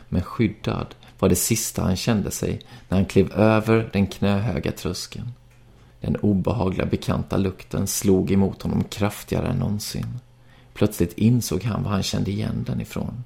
Men 0.10 0.22
skyddad 0.22 0.96
var 1.22 1.30
det 1.30 1.36
sista 1.36 1.82
han 1.82 1.96
kände 1.96 2.32
sig 2.32 2.62
när 2.90 2.98
han 2.98 3.06
klev 3.06 3.34
över 3.34 3.90
den 3.94 4.08
knöhöga 4.08 4.72
tröskeln. 4.72 5.32
Den 6.00 6.16
obehagliga 6.16 6.86
bekanta 6.86 7.38
lukten 7.38 7.88
slog 7.88 8.32
emot 8.32 8.62
honom 8.62 8.84
kraftigare 8.84 9.48
än 9.48 9.58
någonsin. 9.58 10.20
Plötsligt 10.74 11.18
insåg 11.18 11.64
han 11.64 11.84
var 11.84 11.92
han 11.92 12.04
kände 12.04 12.32
igen 12.32 12.64
den 12.68 12.82
ifrån. 12.82 13.24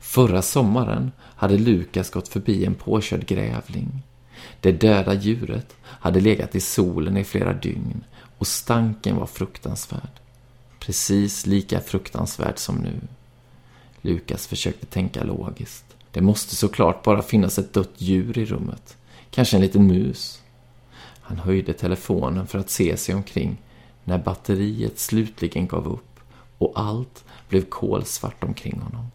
Förra 0.00 0.42
sommaren 0.42 1.12
hade 1.20 1.58
Lukas 1.58 2.10
gått 2.10 2.28
förbi 2.28 2.64
en 2.64 2.74
påkörd 2.74 3.26
grävling. 3.26 4.02
Det 4.60 4.72
döda 4.72 5.14
djuret 5.14 5.76
hade 5.82 6.20
legat 6.20 6.54
i 6.54 6.60
solen 6.60 7.16
i 7.16 7.24
flera 7.24 7.52
dygn 7.52 8.04
och 8.38 8.46
stanken 8.46 9.16
var 9.16 9.26
fruktansvärd. 9.26 10.20
Precis 10.78 11.46
lika 11.46 11.80
fruktansvärd 11.80 12.58
som 12.58 12.76
nu. 12.76 13.00
Lukas 14.00 14.46
försökte 14.46 14.86
tänka 14.86 15.24
logiskt. 15.24 15.89
Det 16.12 16.20
måste 16.20 16.56
såklart 16.56 17.02
bara 17.02 17.22
finnas 17.22 17.58
ett 17.58 17.72
dött 17.72 17.94
djur 17.96 18.38
i 18.38 18.44
rummet. 18.44 18.96
Kanske 19.30 19.56
en 19.56 19.62
liten 19.62 19.86
mus. 19.86 20.42
Han 21.20 21.38
höjde 21.38 21.72
telefonen 21.72 22.46
för 22.46 22.58
att 22.58 22.70
se 22.70 22.96
sig 22.96 23.14
omkring 23.14 23.56
när 24.04 24.18
batteriet 24.18 24.98
slutligen 24.98 25.66
gav 25.66 25.88
upp 25.88 26.20
och 26.58 26.72
allt 26.74 27.24
blev 27.48 27.64
kolsvart 27.64 28.44
omkring 28.44 28.80
honom. 28.80 29.10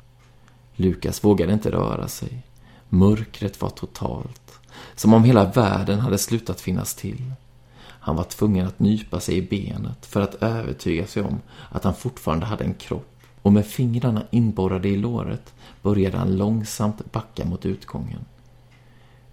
Lukas 0.75 1.23
vågade 1.23 1.53
inte 1.53 1.71
röra 1.71 2.07
sig. 2.07 2.43
Mörkret 2.89 3.61
var 3.61 3.69
totalt. 3.69 4.59
Som 4.95 5.13
om 5.13 5.23
hela 5.23 5.45
världen 5.45 5.99
hade 5.99 6.17
slutat 6.17 6.61
finnas 6.61 6.95
till. 6.95 7.33
Han 7.79 8.15
var 8.15 8.23
tvungen 8.23 8.67
att 8.67 8.79
nypa 8.79 9.19
sig 9.19 9.37
i 9.37 9.41
benet 9.41 10.05
för 10.05 10.21
att 10.21 10.35
övertyga 10.35 11.07
sig 11.07 11.23
om 11.23 11.41
att 11.69 11.83
han 11.83 11.95
fortfarande 11.95 12.45
hade 12.45 12.63
en 12.63 12.73
kropp 12.73 13.14
och 13.45 13.53
med 13.53 13.65
fingrarna 13.65 14.23
inborrade 14.31 14.87
i 14.87 14.97
låret 14.97 15.53
började 15.81 16.17
han 16.17 16.37
långsamt 16.37 17.11
backa 17.11 17.45
mot 17.45 17.65
utgången. 17.65 18.25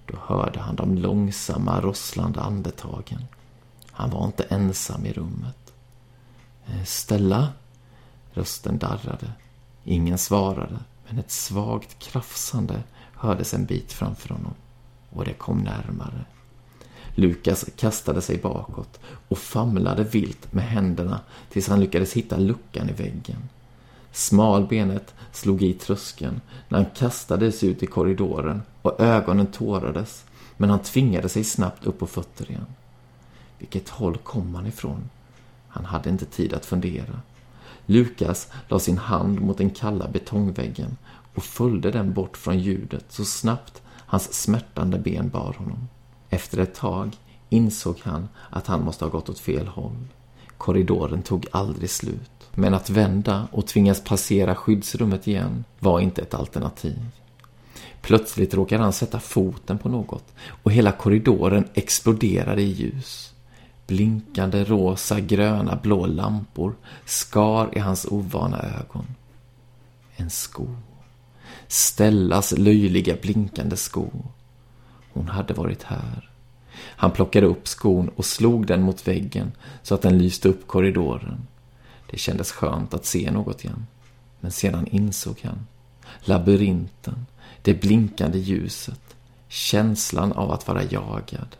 Då 0.06 0.14
hörde 0.20 0.60
han 0.60 0.76
de 0.76 0.98
långsamma, 0.98 1.80
rosslande 1.80 2.40
andetagen. 2.40 3.24
Han 3.90 4.10
var 4.10 4.26
inte 4.26 4.44
ensam 4.44 5.06
i 5.06 5.12
rummet. 5.12 5.72
Eh, 6.66 6.84
Stella? 6.84 7.48
Rösten 8.32 8.78
darrade. 8.78 9.32
Ingen 9.84 10.18
svarade, 10.18 10.78
men 11.08 11.18
ett 11.18 11.30
svagt 11.30 11.98
krafsande 11.98 12.82
hördes 13.14 13.54
en 13.54 13.64
bit 13.64 13.92
framför 13.92 14.28
honom. 14.28 14.54
Och 15.10 15.24
det 15.24 15.34
kom 15.34 15.58
närmare. 15.58 16.24
Lukas 17.14 17.64
kastade 17.76 18.22
sig 18.22 18.38
bakåt 18.38 19.00
och 19.28 19.38
famlade 19.38 20.04
vilt 20.04 20.52
med 20.52 20.64
händerna 20.64 21.20
tills 21.50 21.68
han 21.68 21.80
lyckades 21.80 22.12
hitta 22.12 22.36
luckan 22.36 22.88
i 22.88 22.92
väggen. 22.92 23.48
Smalbenet 24.12 25.14
slog 25.32 25.62
i 25.62 25.72
tröskeln 25.72 26.40
när 26.68 26.78
han 26.78 26.90
kastades 26.94 27.64
ut 27.64 27.82
i 27.82 27.86
korridoren 27.86 28.62
och 28.82 29.00
ögonen 29.00 29.46
tårades, 29.46 30.24
men 30.56 30.70
han 30.70 30.78
tvingade 30.78 31.28
sig 31.28 31.44
snabbt 31.44 31.86
upp 31.86 31.98
på 31.98 32.06
fötter 32.06 32.50
igen. 32.50 32.66
Vilket 33.58 33.88
håll 33.88 34.16
kom 34.16 34.54
han 34.54 34.66
ifrån? 34.66 35.10
Han 35.68 35.84
hade 35.84 36.10
inte 36.10 36.24
tid 36.24 36.52
att 36.52 36.66
fundera. 36.66 37.20
Lukas 37.86 38.48
la 38.68 38.78
sin 38.78 38.98
hand 38.98 39.40
mot 39.40 39.58
den 39.58 39.70
kalla 39.70 40.08
betongväggen 40.08 40.96
och 41.34 41.44
följde 41.44 41.90
den 41.90 42.12
bort 42.12 42.36
från 42.36 42.58
ljudet 42.58 43.04
så 43.08 43.24
snabbt 43.24 43.82
hans 43.88 44.32
smärtande 44.32 44.98
ben 44.98 45.28
bar 45.28 45.54
honom. 45.58 45.88
Efter 46.30 46.58
ett 46.58 46.74
tag 46.74 47.16
insåg 47.48 48.00
han 48.02 48.28
att 48.50 48.66
han 48.66 48.84
måste 48.84 49.04
ha 49.04 49.10
gått 49.10 49.28
åt 49.28 49.38
fel 49.38 49.66
håll. 49.68 50.06
Korridoren 50.58 51.22
tog 51.22 51.46
aldrig 51.50 51.90
slut. 51.90 52.41
Men 52.54 52.74
att 52.74 52.90
vända 52.90 53.48
och 53.52 53.66
tvingas 53.66 54.04
passera 54.04 54.54
skyddsrummet 54.54 55.26
igen 55.26 55.64
var 55.78 56.00
inte 56.00 56.22
ett 56.22 56.34
alternativ. 56.34 56.98
Plötsligt 58.00 58.54
råkade 58.54 58.82
han 58.82 58.92
sätta 58.92 59.20
foten 59.20 59.78
på 59.78 59.88
något 59.88 60.24
och 60.48 60.72
hela 60.72 60.92
korridoren 60.92 61.68
exploderade 61.74 62.62
i 62.62 62.72
ljus. 62.72 63.34
Blinkande 63.86 64.64
rosa, 64.64 65.20
gröna, 65.20 65.78
blå 65.82 66.06
lampor 66.06 66.74
skar 67.04 67.68
i 67.72 67.78
hans 67.78 68.06
ovana 68.10 68.62
ögon. 68.62 69.06
En 70.16 70.30
sko. 70.30 70.68
Stellas 71.68 72.52
löjliga 72.58 73.16
blinkande 73.22 73.76
sko. 73.76 74.10
Hon 75.12 75.28
hade 75.28 75.54
varit 75.54 75.82
här. 75.82 76.30
Han 76.74 77.10
plockade 77.10 77.46
upp 77.46 77.68
skon 77.68 78.08
och 78.16 78.24
slog 78.24 78.66
den 78.66 78.82
mot 78.82 79.08
väggen 79.08 79.52
så 79.82 79.94
att 79.94 80.02
den 80.02 80.18
lyste 80.18 80.48
upp 80.48 80.66
korridoren. 80.66 81.46
Det 82.12 82.18
kändes 82.18 82.52
skönt 82.52 82.94
att 82.94 83.04
se 83.04 83.30
något 83.30 83.64
igen. 83.64 83.86
Men 84.40 84.50
sedan 84.50 84.86
insåg 84.86 85.40
han. 85.42 85.66
Labyrinten, 86.20 87.26
det 87.62 87.74
blinkande 87.74 88.38
ljuset, 88.38 89.16
känslan 89.48 90.32
av 90.32 90.50
att 90.50 90.68
vara 90.68 90.82
jagad. 90.82 91.56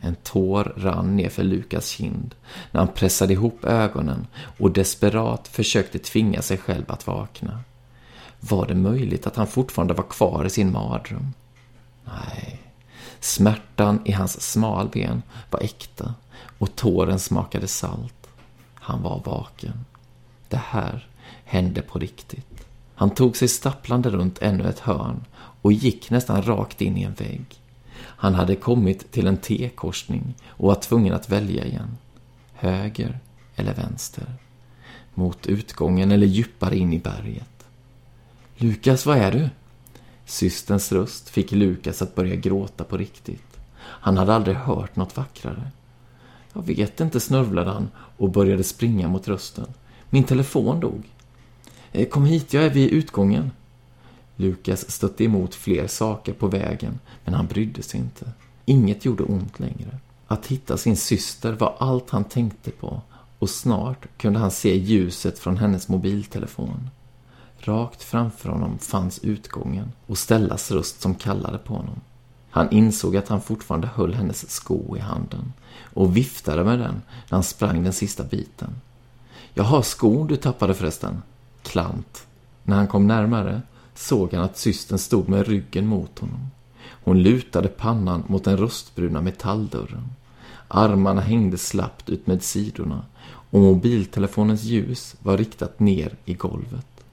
En 0.00 0.14
tår 0.14 0.72
rann 0.76 1.16
ner 1.16 1.28
för 1.28 1.42
Lukas 1.42 1.88
kind 1.88 2.34
när 2.70 2.80
han 2.80 2.94
pressade 2.94 3.32
ihop 3.32 3.64
ögonen 3.64 4.26
och 4.58 4.70
desperat 4.70 5.48
försökte 5.48 5.98
tvinga 5.98 6.42
sig 6.42 6.58
själv 6.58 6.84
att 6.88 7.06
vakna. 7.06 7.60
Var 8.40 8.66
det 8.66 8.74
möjligt 8.74 9.26
att 9.26 9.36
han 9.36 9.46
fortfarande 9.46 9.94
var 9.94 10.04
kvar 10.04 10.44
i 10.44 10.50
sin 10.50 10.72
mardröm? 10.72 11.32
Nej. 12.04 12.62
Smärtan 13.20 14.00
i 14.04 14.12
hans 14.12 14.40
smalben 14.40 15.22
var 15.50 15.60
äkta 15.60 16.14
och 16.58 16.76
tåren 16.76 17.18
smakade 17.18 17.68
salt. 17.68 18.25
Han 18.86 19.02
var 19.02 19.22
vaken. 19.24 19.84
Det 20.48 20.60
här 20.64 21.06
hände 21.44 21.82
på 21.82 21.98
riktigt. 21.98 22.66
Han 22.94 23.10
tog 23.10 23.36
sig 23.36 23.48
stapplande 23.48 24.10
runt 24.10 24.42
ännu 24.42 24.68
ett 24.68 24.78
hörn 24.78 25.24
och 25.62 25.72
gick 25.72 26.10
nästan 26.10 26.42
rakt 26.42 26.80
in 26.80 26.96
i 26.96 27.02
en 27.02 27.14
vägg. 27.14 27.44
Han 27.98 28.34
hade 28.34 28.56
kommit 28.56 29.12
till 29.12 29.26
en 29.26 29.36
T-korsning 29.36 30.34
och 30.48 30.68
var 30.68 30.74
tvungen 30.74 31.14
att 31.14 31.28
välja 31.28 31.64
igen. 31.64 31.96
Höger 32.54 33.18
eller 33.56 33.74
vänster. 33.74 34.26
Mot 35.14 35.46
utgången 35.46 36.12
eller 36.12 36.26
djupare 36.26 36.76
in 36.76 36.92
i 36.92 36.98
berget. 36.98 37.66
Lukas, 38.56 39.06
vad 39.06 39.18
är 39.18 39.32
du? 39.32 39.48
Systerns 40.24 40.92
röst 40.92 41.28
fick 41.28 41.52
Lukas 41.52 42.02
att 42.02 42.14
börja 42.14 42.36
gråta 42.36 42.84
på 42.84 42.96
riktigt. 42.96 43.58
Han 43.78 44.16
hade 44.16 44.34
aldrig 44.34 44.56
hört 44.56 44.96
något 44.96 45.16
vackrare. 45.16 45.70
Jag 46.56 46.62
vet 46.62 47.00
inte, 47.00 47.20
snörvlade 47.20 47.70
han 47.70 47.88
och 48.16 48.30
började 48.30 48.64
springa 48.64 49.08
mot 49.08 49.28
rösten. 49.28 49.66
Min 50.10 50.24
telefon 50.24 50.80
dog. 50.80 51.02
Eh, 51.92 52.08
kom 52.08 52.24
hit, 52.24 52.52
jag 52.52 52.64
är 52.64 52.70
vid 52.70 52.90
utgången. 52.90 53.50
Lukas 54.36 54.90
stötte 54.90 55.24
emot 55.24 55.54
fler 55.54 55.86
saker 55.86 56.32
på 56.32 56.46
vägen, 56.46 56.98
men 57.24 57.34
han 57.34 57.46
brydde 57.46 57.82
sig 57.82 58.00
inte. 58.00 58.30
Inget 58.64 59.04
gjorde 59.04 59.22
ont 59.22 59.60
längre. 59.60 59.98
Att 60.26 60.46
hitta 60.46 60.76
sin 60.76 60.96
syster 60.96 61.52
var 61.52 61.74
allt 61.78 62.10
han 62.10 62.24
tänkte 62.24 62.70
på 62.70 63.00
och 63.38 63.50
snart 63.50 64.06
kunde 64.16 64.38
han 64.38 64.50
se 64.50 64.76
ljuset 64.76 65.38
från 65.38 65.56
hennes 65.56 65.88
mobiltelefon. 65.88 66.90
Rakt 67.58 68.02
framför 68.02 68.48
honom 68.48 68.78
fanns 68.78 69.18
utgången 69.18 69.92
och 70.06 70.18
Stellas 70.18 70.70
röst 70.70 71.00
som 71.00 71.14
kallade 71.14 71.58
på 71.58 71.74
honom. 71.74 72.00
Han 72.56 72.70
insåg 72.70 73.16
att 73.16 73.28
han 73.28 73.40
fortfarande 73.40 73.86
höll 73.94 74.14
hennes 74.14 74.50
sko 74.50 74.96
i 74.96 75.00
handen 75.00 75.52
och 75.94 76.16
viftade 76.16 76.64
med 76.64 76.78
den 76.78 77.02
när 77.28 77.36
han 77.36 77.42
sprang 77.42 77.82
den 77.82 77.92
sista 77.92 78.24
biten. 78.24 78.70
Jag 79.54 79.64
har 79.64 79.82
skon 79.82 80.26
du 80.26 80.36
tappade 80.36 80.74
förresten. 80.74 81.22
Klant. 81.62 82.26
När 82.62 82.76
han 82.76 82.86
kom 82.86 83.06
närmare 83.06 83.62
såg 83.94 84.32
han 84.32 84.44
att 84.44 84.58
systern 84.58 84.98
stod 84.98 85.28
med 85.28 85.46
ryggen 85.46 85.86
mot 85.86 86.18
honom. 86.18 86.50
Hon 87.04 87.22
lutade 87.22 87.68
pannan 87.68 88.24
mot 88.26 88.44
den 88.44 88.56
rostbruna 88.56 89.20
metalldörren. 89.20 90.08
Armarna 90.68 91.20
hängde 91.20 91.58
slappt 91.58 92.08
ut 92.08 92.26
med 92.26 92.42
sidorna 92.42 93.04
och 93.24 93.60
mobiltelefonens 93.60 94.62
ljus 94.62 95.16
var 95.22 95.36
riktat 95.36 95.80
ner 95.80 96.16
i 96.24 96.34
golvet. 96.34 97.04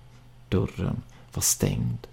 Dörren 0.49 1.01
var 1.33 1.41
stängd. 1.41 2.07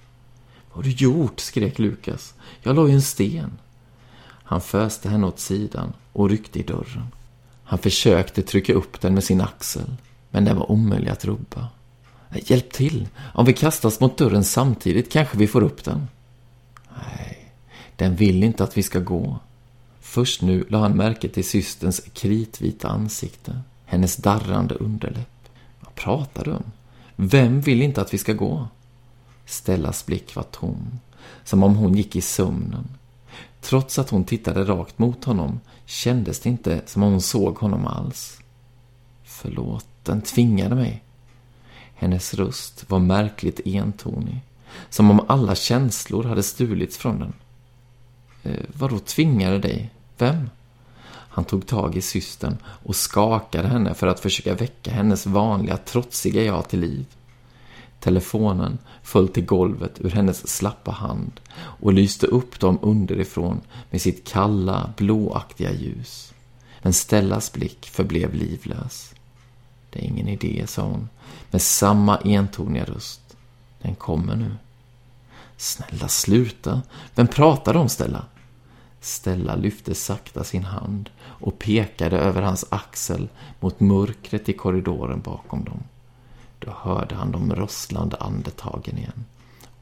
Vad 0.72 0.76
har 0.76 0.82
du 0.82 0.90
gjort? 0.90 1.40
skrek 1.40 1.78
Lukas. 1.78 2.34
Jag 2.62 2.76
la 2.76 2.88
ju 2.88 2.94
en 2.94 3.02
sten. 3.02 3.58
Han 4.24 4.60
föste 4.60 5.08
henne 5.08 5.26
åt 5.26 5.40
sidan 5.40 5.92
och 6.12 6.30
ryckte 6.30 6.58
i 6.58 6.62
dörren. 6.62 7.06
Han 7.64 7.78
försökte 7.78 8.42
trycka 8.42 8.74
upp 8.74 9.00
den 9.00 9.14
med 9.14 9.24
sin 9.24 9.40
axel, 9.40 9.96
men 10.30 10.44
den 10.44 10.56
var 10.56 10.70
omöjlig 10.70 11.10
att 11.10 11.24
rubba. 11.24 11.68
Hjälp 12.34 12.72
till! 12.72 13.08
Om 13.34 13.46
vi 13.46 13.52
kastas 13.52 14.00
mot 14.00 14.16
dörren 14.16 14.44
samtidigt 14.44 15.12
kanske 15.12 15.38
vi 15.38 15.46
får 15.46 15.62
upp 15.62 15.84
den. 15.84 16.08
Nej, 16.96 17.52
den 17.96 18.16
vill 18.16 18.44
inte 18.44 18.64
att 18.64 18.78
vi 18.78 18.82
ska 18.82 18.98
gå. 18.98 19.38
Först 20.00 20.42
nu 20.42 20.64
la 20.68 20.78
han 20.78 20.96
märke 20.96 21.28
till 21.28 21.44
systerns 21.44 22.00
kritvita 22.12 22.88
ansikte, 22.88 23.60
hennes 23.84 24.16
darrande 24.16 24.74
underläpp. 24.74 25.48
Vad 25.80 25.94
pratar 25.94 26.44
du 26.44 26.50
om? 26.50 26.64
Vem 27.16 27.60
vill 27.60 27.82
inte 27.82 28.00
att 28.00 28.14
vi 28.14 28.18
ska 28.18 28.32
gå? 28.32 28.68
Stellas 29.51 30.07
blick 30.07 30.36
var 30.36 30.42
tom, 30.42 31.01
som 31.44 31.62
om 31.62 31.76
hon 31.76 31.94
gick 31.94 32.16
i 32.16 32.20
sömnen. 32.20 32.88
Trots 33.61 33.98
att 33.98 34.11
hon 34.11 34.24
tittade 34.24 34.64
rakt 34.64 34.98
mot 34.98 35.24
honom 35.24 35.61
kändes 35.84 36.40
det 36.40 36.48
inte 36.48 36.82
som 36.86 37.03
om 37.03 37.11
hon 37.11 37.20
såg 37.20 37.59
honom 37.59 37.86
alls. 37.86 38.38
Förlåt, 39.24 39.86
den 40.03 40.22
tvingade 40.22 40.74
mig. 40.74 41.03
Hennes 41.94 42.34
röst 42.34 42.90
var 42.90 42.98
märkligt 42.98 43.66
entonig, 43.66 44.40
som 44.90 45.11
om 45.11 45.20
alla 45.28 45.55
känslor 45.55 46.24
hade 46.24 46.42
stulits 46.42 46.96
från 46.96 47.18
den. 47.18 47.32
Eh, 48.42 48.64
vadå 48.78 48.98
tvingade 48.98 49.59
dig? 49.59 49.90
Vem? 50.18 50.51
Han 51.09 51.44
tog 51.44 51.66
tag 51.66 51.96
i 51.96 52.03
systern 52.03 52.57
och 52.64 52.96
skakade 52.96 53.68
henne 53.68 53.94
för 53.94 54.07
att 54.07 54.20
försöka 54.20 54.55
väcka 54.55 54.90
hennes 54.90 55.26
vanliga 55.26 55.76
trotsiga 55.76 56.42
ja 56.42 56.62
till 56.62 56.80
liv. 56.80 57.07
Telefonen 58.01 58.78
föll 59.03 59.28
till 59.28 59.44
golvet 59.44 60.01
ur 60.01 60.11
hennes 60.11 60.48
slappa 60.48 60.90
hand 60.90 61.40
och 61.57 61.92
lyste 61.92 62.26
upp 62.26 62.61
dem 62.61 62.78
underifrån 62.82 63.61
med 63.90 64.03
sitt 64.03 64.28
kalla, 64.28 64.92
blåaktiga 64.96 65.72
ljus. 65.72 66.34
Men 66.82 66.92
Stellas 66.92 67.53
blick 67.53 67.86
förblev 67.86 68.34
livlös. 68.34 69.14
Det 69.90 69.98
är 69.98 70.05
ingen 70.05 70.28
idé, 70.28 70.64
sa 70.66 70.82
hon, 70.82 71.09
med 71.51 71.62
samma 71.62 72.16
entoniga 72.16 72.84
röst. 72.84 73.36
Den 73.82 73.94
kommer 73.94 74.36
nu. 74.36 74.55
Snälla, 75.57 76.09
sluta. 76.09 76.82
Vem 77.14 77.26
pratar 77.26 77.76
om 77.76 77.88
Stella? 77.88 78.24
Stella 79.01 79.55
lyfte 79.55 79.94
sakta 79.94 80.44
sin 80.44 80.64
hand 80.64 81.11
och 81.22 81.59
pekade 81.59 82.18
över 82.18 82.42
hans 82.42 82.64
axel 82.68 83.28
mot 83.61 83.80
mörkret 83.80 84.48
i 84.48 84.53
korridoren 84.53 85.20
bakom 85.20 85.64
dem. 85.64 85.82
Då 86.61 86.70
hörde 86.70 87.14
han 87.14 87.32
de 87.32 87.54
rosslande 87.54 88.16
andetagen 88.16 88.98
igen 88.98 89.24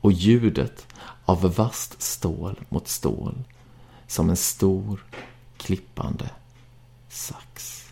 och 0.00 0.12
ljudet 0.12 0.86
av 1.24 1.54
vasst 1.54 2.02
stål 2.02 2.60
mot 2.68 2.88
stål 2.88 3.34
som 4.06 4.30
en 4.30 4.36
stor, 4.36 5.04
klippande 5.56 6.30
sax. 7.08 7.84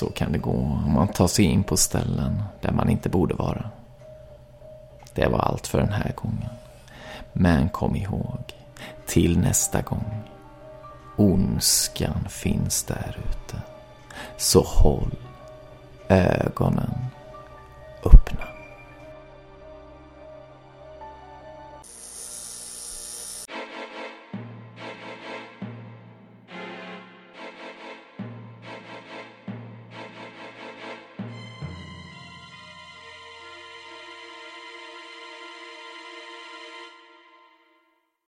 Så 0.00 0.10
kan 0.10 0.32
det 0.32 0.38
gå 0.38 0.50
om 0.50 0.92
man 0.94 1.08
tar 1.08 1.26
sig 1.28 1.44
in 1.44 1.62
på 1.62 1.76
ställen 1.76 2.42
där 2.60 2.72
man 2.72 2.90
inte 2.90 3.08
borde 3.08 3.34
vara. 3.34 3.70
Det 5.14 5.26
var 5.26 5.38
allt 5.38 5.66
för 5.66 5.78
den 5.78 5.92
här 5.92 6.12
gången. 6.16 6.50
Men 7.32 7.68
kom 7.68 7.96
ihåg, 7.96 8.54
till 9.06 9.38
nästa 9.38 9.82
gång. 9.82 10.22
Ondskan 11.16 12.28
finns 12.28 12.82
där 12.82 13.18
ute. 13.18 13.62
Så 14.36 14.62
håll 14.62 15.14
ögonen 16.08 16.94